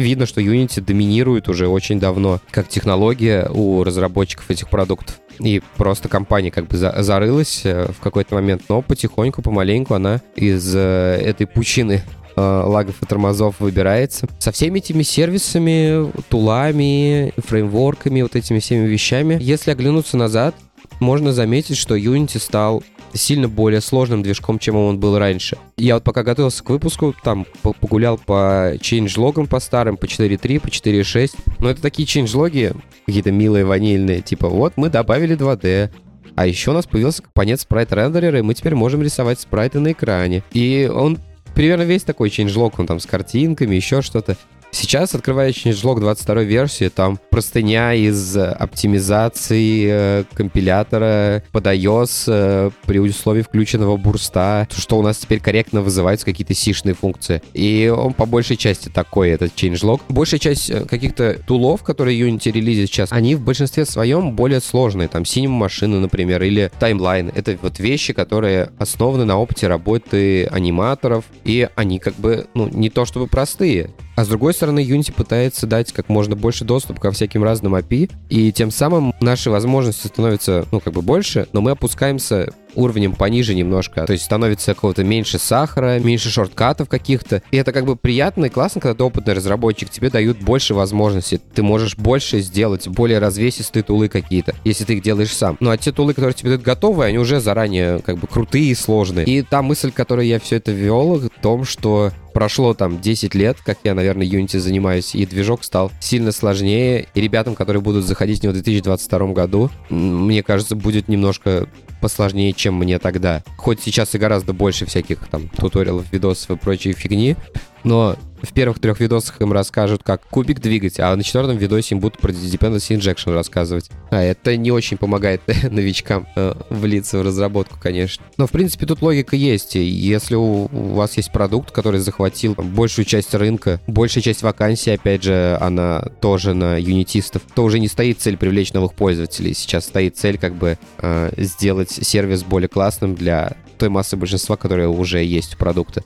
видно, 0.00 0.26
что 0.26 0.40
Unity 0.40 0.80
доминирует 0.80 1.48
уже 1.48 1.68
очень 1.68 2.00
давно 2.00 2.40
как 2.50 2.68
технология 2.68 3.48
у 3.48 3.84
разработчиков 3.84 4.50
этих 4.50 4.68
продуктов. 4.68 5.20
И 5.38 5.62
просто 5.76 6.08
компания 6.08 6.50
как 6.50 6.66
бы 6.66 6.76
зарылась 6.76 7.62
э, 7.64 7.90
в 7.92 8.00
какой-то 8.00 8.34
момент, 8.34 8.62
но 8.68 8.82
потихоньку, 8.82 9.40
помаленьку 9.42 9.94
она 9.94 10.20
из 10.36 10.74
э, 10.74 11.18
этой 11.22 11.46
пучины 11.46 12.02
Э, 12.36 12.62
лагов 12.64 13.02
и 13.02 13.06
тормозов 13.06 13.56
выбирается. 13.58 14.26
Со 14.38 14.52
всеми 14.52 14.78
этими 14.78 15.02
сервисами, 15.02 16.10
тулами, 16.28 17.32
фреймворками, 17.36 18.22
вот 18.22 18.36
этими 18.36 18.60
всеми 18.60 18.86
вещами, 18.86 19.36
если 19.40 19.70
оглянуться 19.70 20.16
назад, 20.16 20.54
можно 21.00 21.32
заметить, 21.32 21.76
что 21.76 21.96
Unity 21.96 22.38
стал 22.38 22.82
сильно 23.12 23.48
более 23.48 23.80
сложным 23.80 24.22
движком, 24.22 24.58
чем 24.58 24.76
он 24.76 24.98
был 24.98 25.18
раньше. 25.18 25.58
Я 25.76 25.94
вот 25.94 26.04
пока 26.04 26.22
готовился 26.22 26.62
к 26.62 26.70
выпуску, 26.70 27.14
там 27.22 27.46
погулял 27.62 28.18
по 28.18 28.74
change-логам 28.76 29.46
по 29.46 29.60
старым, 29.60 29.96
по 29.96 30.04
4.3, 30.04 30.60
по 30.60 30.66
4.6. 30.68 31.34
Но 31.58 31.70
это 31.70 31.82
такие 31.82 32.06
change-логи, 32.06 32.72
какие-то 33.06 33.32
милые, 33.32 33.64
ванильные, 33.64 34.20
типа 34.20 34.48
вот 34.48 34.74
мы 34.76 34.88
добавили 34.90 35.36
2D, 35.36 35.90
а 36.36 36.46
еще 36.46 36.70
у 36.70 36.74
нас 36.74 36.86
появился 36.86 37.22
компонент 37.22 37.60
спрайт 37.60 37.92
рендерера, 37.92 38.38
и 38.38 38.42
мы 38.42 38.54
теперь 38.54 38.74
можем 38.74 39.02
рисовать 39.02 39.40
спрайты 39.40 39.80
на 39.80 39.92
экране. 39.92 40.42
И 40.52 40.90
он 40.92 41.18
примерно 41.54 41.82
весь 41.82 42.04
такой 42.04 42.28
changelog, 42.28 42.74
он 42.78 42.86
там 42.86 43.00
с 43.00 43.06
картинками, 43.06 43.74
еще 43.74 44.02
что-то. 44.02 44.36
Сейчас, 44.72 45.14
открывая 45.14 45.50
changelog 45.50 45.98
22 45.98 46.42
версии, 46.42 46.88
там 46.88 47.18
простыня 47.30 47.92
из 47.94 48.36
э, 48.36 48.44
оптимизации 48.50 49.86
э, 49.90 50.24
компилятора 50.32 51.42
под 51.50 51.66
iOS 51.66 52.24
э, 52.28 52.70
при 52.86 53.00
условии 53.00 53.42
включенного 53.42 53.96
бурста, 53.96 54.68
что 54.76 54.98
у 54.98 55.02
нас 55.02 55.18
теперь 55.18 55.40
корректно 55.40 55.82
вызываются 55.82 56.24
какие-то 56.24 56.54
сишные 56.54 56.94
функции. 56.94 57.42
И 57.52 57.92
он 57.94 58.12
по 58.12 58.26
большей 58.26 58.56
части 58.56 58.88
такой, 58.88 59.30
этот 59.30 59.54
changelog. 59.54 60.02
Большая 60.08 60.38
часть 60.38 60.72
каких-то 60.86 61.34
тулов, 61.46 61.82
которые 61.82 62.20
Unity 62.20 62.52
релизит 62.52 62.90
сейчас, 62.90 63.10
они 63.12 63.34
в 63.34 63.40
большинстве 63.40 63.84
своем 63.84 64.36
более 64.36 64.60
сложные. 64.60 65.08
Там 65.08 65.22
Cinema 65.22 65.48
машины, 65.48 65.98
например, 65.98 66.42
или 66.42 66.70
Timeline. 66.78 67.32
Это 67.34 67.58
вот 67.60 67.80
вещи, 67.80 68.12
которые 68.12 68.70
основаны 68.78 69.24
на 69.24 69.36
опыте 69.36 69.66
работы 69.66 70.46
аниматоров, 70.46 71.24
и 71.44 71.68
они 71.74 71.98
как 71.98 72.14
бы, 72.14 72.46
ну, 72.54 72.68
не 72.68 72.88
то 72.88 73.04
чтобы 73.04 73.26
простые. 73.26 73.90
А 74.20 74.24
с 74.26 74.28
другой 74.28 74.52
стороны, 74.52 74.80
Unity 74.80 75.14
пытается 75.14 75.66
дать 75.66 75.94
как 75.94 76.10
можно 76.10 76.36
больше 76.36 76.66
доступ 76.66 77.00
ко 77.00 77.10
всяким 77.10 77.42
разным 77.42 77.74
API, 77.74 78.10
и 78.28 78.52
тем 78.52 78.70
самым 78.70 79.14
наши 79.22 79.50
возможности 79.50 80.08
становятся, 80.08 80.66
ну, 80.70 80.78
как 80.78 80.92
бы 80.92 81.00
больше, 81.00 81.48
но 81.54 81.62
мы 81.62 81.70
опускаемся 81.70 82.52
уровнем 82.74 83.12
пониже 83.12 83.54
немножко. 83.54 84.06
То 84.06 84.12
есть 84.12 84.24
становится 84.24 84.74
какого-то 84.74 85.04
меньше 85.04 85.38
сахара, 85.38 85.98
меньше 85.98 86.30
шорткатов 86.30 86.88
каких-то. 86.88 87.42
И 87.50 87.56
это 87.56 87.72
как 87.72 87.84
бы 87.84 87.96
приятно 87.96 88.46
и 88.46 88.48
классно, 88.48 88.80
когда 88.80 88.94
ты 88.94 89.04
опытный 89.04 89.34
разработчик, 89.34 89.90
тебе 89.90 90.10
дают 90.10 90.38
больше 90.38 90.74
возможностей. 90.74 91.40
Ты 91.54 91.62
можешь 91.62 91.96
больше 91.96 92.40
сделать, 92.40 92.88
более 92.88 93.18
развесистые 93.18 93.82
тулы 93.82 94.08
какие-то, 94.08 94.54
если 94.64 94.84
ты 94.84 94.94
их 94.94 95.02
делаешь 95.02 95.34
сам. 95.34 95.56
Ну 95.60 95.70
а 95.70 95.76
те 95.76 95.92
тулы, 95.92 96.14
которые 96.14 96.34
тебе 96.34 96.50
дают 96.50 96.62
готовые, 96.62 97.08
они 97.08 97.18
уже 97.18 97.40
заранее 97.40 98.00
как 98.00 98.18
бы 98.18 98.26
крутые 98.26 98.66
и 98.66 98.74
сложные. 98.74 99.26
И 99.26 99.42
та 99.42 99.62
мысль, 99.62 99.92
которой 99.92 100.28
я 100.28 100.38
все 100.38 100.56
это 100.56 100.72
вел, 100.72 101.18
в 101.18 101.42
том, 101.42 101.64
что 101.64 102.12
прошло 102.32 102.74
там 102.74 103.00
10 103.00 103.34
лет, 103.34 103.58
как 103.64 103.78
я, 103.84 103.94
наверное, 103.94 104.26
Unity 104.26 104.58
занимаюсь, 104.58 105.14
и 105.14 105.26
движок 105.26 105.64
стал 105.64 105.90
сильно 106.00 106.32
сложнее, 106.32 107.06
и 107.14 107.20
ребятам, 107.20 107.54
которые 107.54 107.82
будут 107.82 108.04
заходить 108.04 108.40
в 108.40 108.42
него 108.42 108.52
в 108.52 108.54
2022 108.54 109.32
году, 109.32 109.70
мне 109.88 110.42
кажется, 110.42 110.76
будет 110.76 111.08
немножко 111.08 111.68
посложнее, 112.00 112.52
чем 112.52 112.74
мне 112.74 112.98
тогда. 112.98 113.42
Хоть 113.56 113.80
сейчас 113.82 114.14
и 114.14 114.18
гораздо 114.18 114.52
больше 114.52 114.86
всяких 114.86 115.28
там 115.28 115.48
туториалов, 115.48 116.12
видосов 116.12 116.50
и 116.50 116.56
прочей 116.56 116.92
фигни, 116.92 117.36
но 117.84 118.16
в 118.42 118.52
первых 118.52 118.78
трех 118.78 119.00
видосах 119.00 119.40
им 119.40 119.52
расскажут, 119.52 120.02
как 120.02 120.22
кубик 120.26 120.60
двигать, 120.60 121.00
а 121.00 121.14
на 121.14 121.22
четвертом 121.22 121.56
видосе 121.56 121.94
им 121.94 122.00
будут 122.00 122.18
про 122.18 122.32
Dependency 122.32 122.96
Injection 122.96 123.32
рассказывать. 123.32 123.90
А 124.10 124.22
это 124.22 124.56
не 124.56 124.70
очень 124.70 124.96
помогает 124.96 125.42
новичкам 125.70 126.26
э, 126.36 126.54
влиться 126.70 127.18
в 127.18 127.22
разработку, 127.22 127.78
конечно. 127.80 128.24
Но, 128.36 128.46
в 128.46 128.50
принципе, 128.50 128.86
тут 128.86 129.02
логика 129.02 129.36
есть. 129.36 129.74
Если 129.74 130.34
у, 130.34 130.68
у 130.72 130.94
вас 130.94 131.16
есть 131.16 131.32
продукт, 131.32 131.70
который 131.70 132.00
захватил 132.00 132.54
большую 132.54 133.04
часть 133.04 133.34
рынка, 133.34 133.80
большая 133.86 134.22
часть 134.22 134.42
вакансий, 134.42 134.90
опять 134.90 135.22
же, 135.22 135.56
она 135.60 136.00
тоже 136.20 136.54
на 136.54 136.76
юнитистов, 136.78 137.42
то 137.54 137.64
уже 137.64 137.78
не 137.78 137.88
стоит 137.88 138.20
цель 138.20 138.36
привлечь 138.36 138.72
новых 138.72 138.94
пользователей. 138.94 139.54
Сейчас 139.54 139.84
стоит 139.84 140.16
цель 140.16 140.38
как 140.38 140.54
бы 140.54 140.78
э, 140.98 141.32
сделать 141.36 141.90
сервис 141.90 142.42
более 142.42 142.68
классным 142.68 143.14
для 143.14 143.56
той 143.78 143.88
массы 143.88 144.16
большинства, 144.16 144.56
которые 144.56 144.88
уже 144.88 145.24
есть 145.24 145.54
у 145.54 145.58
продукта. 145.58 146.02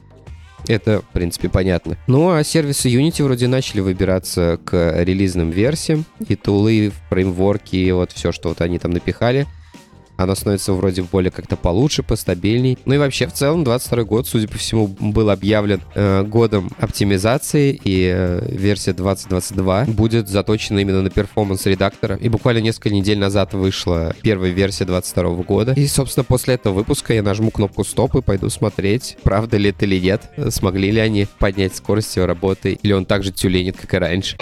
Это, 0.68 1.00
в 1.00 1.12
принципе, 1.12 1.48
понятно. 1.48 1.96
Ну, 2.06 2.30
а 2.30 2.42
сервисы 2.42 2.88
Unity 2.88 3.22
вроде 3.22 3.48
начали 3.48 3.80
выбираться 3.80 4.58
к 4.64 5.02
релизным 5.02 5.50
версиям, 5.50 6.04
и 6.26 6.36
тулы, 6.36 6.92
фреймворки, 7.10 7.76
и 7.76 7.92
вот 7.92 8.12
все, 8.12 8.32
что 8.32 8.48
вот 8.50 8.60
они 8.60 8.78
там 8.78 8.92
напихали— 8.92 9.46
оно 10.16 10.34
становится 10.34 10.72
вроде 10.72 11.02
более 11.02 11.30
как-то 11.30 11.56
получше, 11.56 12.02
постабильней. 12.02 12.78
Ну 12.84 12.94
и 12.94 12.98
вообще, 12.98 13.26
в 13.26 13.32
целом, 13.32 13.64
22 13.64 14.04
год, 14.04 14.26
судя 14.26 14.48
по 14.48 14.58
всему, 14.58 14.86
был 14.86 15.30
объявлен 15.30 15.80
э, 15.94 16.22
годом 16.22 16.70
оптимизации, 16.78 17.78
и 17.84 18.12
э, 18.14 18.46
версия 18.50 18.92
2022 18.92 19.86
будет 19.86 20.28
заточена 20.28 20.80
именно 20.80 21.02
на 21.02 21.10
перформанс 21.10 21.66
редактора. 21.66 22.16
И 22.16 22.28
буквально 22.28 22.58
несколько 22.58 22.90
недель 22.90 23.18
назад 23.18 23.54
вышла 23.54 24.14
первая 24.22 24.50
версия 24.50 24.84
22 24.84 25.42
года. 25.42 25.72
И, 25.72 25.86
собственно, 25.86 26.24
после 26.24 26.54
этого 26.54 26.74
выпуска 26.74 27.14
я 27.14 27.22
нажму 27.22 27.50
кнопку 27.50 27.84
стоп 27.84 28.16
и 28.16 28.22
пойду 28.22 28.48
смотреть, 28.50 29.16
правда 29.22 29.56
ли 29.56 29.70
это 29.70 29.84
или 29.84 29.98
нет, 29.98 30.30
смогли 30.50 30.90
ли 30.90 31.00
они 31.00 31.26
поднять 31.38 31.74
скорость 31.74 32.16
его 32.16 32.26
работы, 32.26 32.78
или 32.82 32.92
он 32.92 33.04
так 33.04 33.22
же 33.22 33.32
тюленит, 33.32 33.76
как 33.76 33.94
и 33.94 33.98
раньше. 33.98 34.36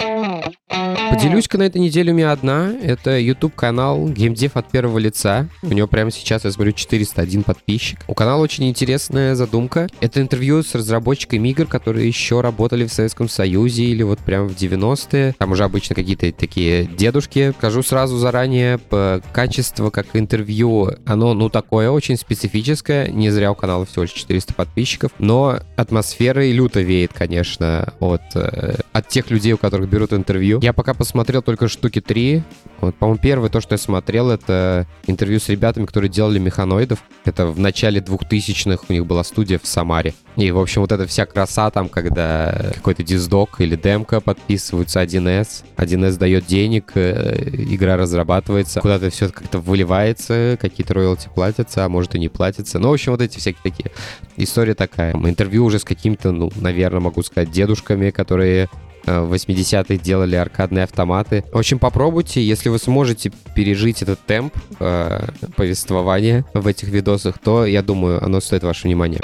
Поделюсь-ка 1.11 1.57
на 1.57 1.63
этой 1.63 1.79
неделе 1.79 2.11
у 2.11 2.15
меня 2.15 2.31
одна. 2.31 2.73
Это 2.81 3.19
YouTube-канал 3.19 4.09
GameDev 4.09 4.51
от 4.55 4.69
первого 4.69 4.97
лица. 4.97 5.47
У 5.61 5.67
него 5.67 5.87
прямо 5.87 6.11
сейчас, 6.11 6.45
я 6.45 6.51
смотрю, 6.51 6.71
401 6.71 7.43
подписчик. 7.43 7.99
У 8.07 8.13
канала 8.13 8.41
очень 8.41 8.67
интересная 8.69 9.35
задумка. 9.35 9.87
Это 10.01 10.21
интервью 10.21 10.63
с 10.63 10.73
разработчиками 10.75 11.49
игр, 11.49 11.65
которые 11.65 12.07
еще 12.07 12.41
работали 12.41 12.85
в 12.85 12.93
Советском 12.93 13.29
Союзе 13.29 13.83
или 13.83 14.03
вот 14.03 14.19
прямо 14.19 14.47
в 14.47 14.55
90-е. 14.55 15.35
Там 15.37 15.51
уже 15.51 15.63
обычно 15.63 15.95
какие-то 15.95 16.31
такие 16.31 16.85
дедушки. 16.85 17.53
Скажу 17.57 17.83
сразу 17.83 18.17
заранее, 18.17 18.77
по 18.77 19.21
качеству 19.33 19.91
как 19.91 20.07
интервью, 20.13 20.91
оно, 21.05 21.33
ну, 21.33 21.49
такое 21.49 21.89
очень 21.89 22.17
специфическое. 22.17 23.07
Не 23.09 23.29
зря 23.29 23.51
у 23.51 23.55
канала 23.55 23.85
всего 23.85 24.03
лишь 24.03 24.13
400 24.13 24.53
подписчиков. 24.53 25.11
Но 25.19 25.59
атмосферой 25.75 26.51
люто 26.51 26.81
веет, 26.81 27.13
конечно, 27.13 27.93
от, 27.99 28.21
э, 28.35 28.75
от 28.93 29.07
тех 29.09 29.29
людей, 29.29 29.53
у 29.53 29.57
которых 29.57 29.89
берут 29.89 30.12
интервью. 30.15 30.59
Я 30.61 30.73
пока 30.73 30.93
посмотрел 30.93 31.41
только 31.41 31.67
штуки 31.67 32.01
три. 32.01 32.43
Вот, 32.81 32.95
по-моему, 32.95 33.19
первое 33.21 33.49
то, 33.49 33.61
что 33.61 33.73
я 33.73 33.77
смотрел, 33.77 34.29
это 34.29 34.87
интервью 35.07 35.39
с 35.39 35.49
ребятами, 35.49 35.85
которые 35.85 36.09
делали 36.09 36.39
механоидов. 36.39 36.99
Это 37.25 37.47
в 37.47 37.59
начале 37.59 38.01
2000-х 38.01 38.85
у 38.89 38.93
них 38.93 39.05
была 39.05 39.23
студия 39.23 39.59
в 39.59 39.67
Самаре. 39.67 40.13
И, 40.35 40.51
в 40.51 40.59
общем, 40.59 40.81
вот 40.81 40.91
эта 40.91 41.05
вся 41.05 41.25
краса 41.25 41.69
там, 41.69 41.89
когда 41.89 42.71
какой-то 42.73 43.03
диздок 43.03 43.61
или 43.61 43.75
демка 43.75 44.19
подписываются 44.19 45.01
1С, 45.01 45.63
1С 45.77 46.17
дает 46.17 46.45
денег, 46.45 46.91
э, 46.95 47.49
игра 47.53 47.97
разрабатывается, 47.97 48.81
куда-то 48.81 49.09
все 49.09 49.29
как-то 49.29 49.59
выливается, 49.59 50.57
какие-то 50.59 50.95
роялти 50.95 51.29
платятся, 51.33 51.85
а 51.85 51.89
может 51.89 52.15
и 52.15 52.19
не 52.19 52.29
платятся. 52.29 52.79
Ну, 52.79 52.89
в 52.89 52.93
общем, 52.93 53.11
вот 53.11 53.21
эти 53.21 53.37
всякие 53.37 53.61
такие. 53.63 53.91
История 54.37 54.73
такая. 54.73 55.13
Интервью 55.13 55.65
уже 55.65 55.79
с 55.79 55.83
какими-то, 55.83 56.31
ну, 56.31 56.51
наверное, 56.55 56.99
могу 56.99 57.21
сказать, 57.21 57.51
дедушками, 57.51 58.09
которые 58.09 58.69
в 59.05 59.33
80-х 59.33 59.95
делали 59.95 60.35
аркадные 60.35 60.83
автоматы. 60.83 61.43
В 61.51 61.57
общем, 61.57 61.79
попробуйте, 61.79 62.41
если 62.41 62.69
вы 62.69 62.79
сможете 62.79 63.31
пережить 63.55 64.01
этот 64.01 64.19
темп 64.25 64.53
э, 64.79 65.27
повествования 65.55 66.45
в 66.53 66.67
этих 66.67 66.89
видосах, 66.89 67.37
то, 67.37 67.65
я 67.65 67.81
думаю, 67.81 68.23
оно 68.23 68.39
стоит 68.39 68.63
вашего 68.63 68.87
внимания. 68.87 69.19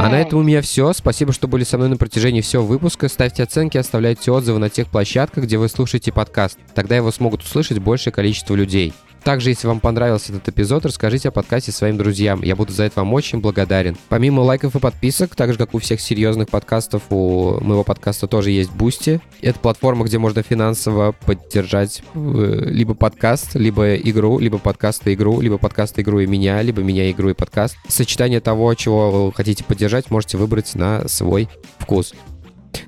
А 0.00 0.08
на 0.10 0.20
этом 0.20 0.38
у 0.38 0.42
меня 0.42 0.62
все. 0.62 0.92
Спасибо, 0.92 1.32
что 1.32 1.48
были 1.48 1.64
со 1.64 1.76
мной 1.76 1.88
на 1.88 1.96
протяжении 1.96 2.40
всего 2.40 2.64
выпуска. 2.64 3.08
Ставьте 3.08 3.42
оценки, 3.42 3.76
оставляйте 3.78 4.30
отзывы 4.30 4.58
на 4.58 4.70
тех 4.70 4.86
площадках, 4.86 5.44
где 5.44 5.58
вы 5.58 5.68
слушаете 5.68 6.12
подкаст. 6.12 6.58
Тогда 6.74 6.96
его 6.96 7.10
смогут 7.10 7.42
услышать 7.42 7.78
большее 7.78 8.12
количество 8.12 8.54
людей. 8.54 8.92
Также, 9.24 9.50
если 9.50 9.66
вам 9.66 9.80
понравился 9.80 10.32
этот 10.32 10.48
эпизод, 10.48 10.86
расскажите 10.86 11.28
о 11.28 11.32
подкасте 11.32 11.72
своим 11.72 11.98
друзьям. 11.98 12.42
Я 12.42 12.56
буду 12.56 12.72
за 12.72 12.84
это 12.84 13.00
вам 13.00 13.12
очень 13.14 13.40
благодарен. 13.40 13.96
Помимо 14.08 14.40
лайков 14.40 14.74
и 14.76 14.78
подписок, 14.78 15.34
так 15.34 15.52
же 15.52 15.58
как 15.58 15.74
у 15.74 15.78
всех 15.78 16.00
серьезных 16.00 16.48
подкастов, 16.48 17.02
у 17.10 17.58
моего 17.60 17.84
подкаста 17.84 18.26
тоже 18.26 18.50
есть 18.50 18.70
Boosty. 18.72 19.20
Это 19.40 19.58
платформа, 19.58 20.04
где 20.04 20.18
можно 20.18 20.42
финансово 20.42 21.12
поддержать 21.12 22.02
э, 22.14 22.62
либо 22.66 22.94
подкаст, 22.94 23.54
либо 23.54 23.96
игру, 23.96 24.38
либо 24.38 24.58
подкаст 24.58 25.06
и 25.06 25.14
игру, 25.14 25.40
либо 25.40 25.58
подкаст 25.58 25.98
и 25.98 26.02
игру 26.02 26.20
и 26.20 26.26
меня, 26.26 26.62
либо 26.62 26.82
меня, 26.82 27.10
игру 27.10 27.30
и 27.30 27.34
подкаст. 27.34 27.76
Сочетание 27.88 28.40
того, 28.40 28.72
чего 28.74 29.26
вы 29.26 29.32
хотите 29.32 29.64
поддержать, 29.64 30.10
можете 30.10 30.38
выбрать 30.38 30.74
на 30.74 31.06
свой 31.08 31.48
вкус. 31.78 32.14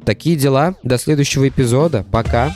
Такие 0.05 0.37
дела. 0.37 0.77
До 0.83 0.99
следующего 0.99 1.49
эпизода. 1.49 2.05
Пока. 2.11 2.55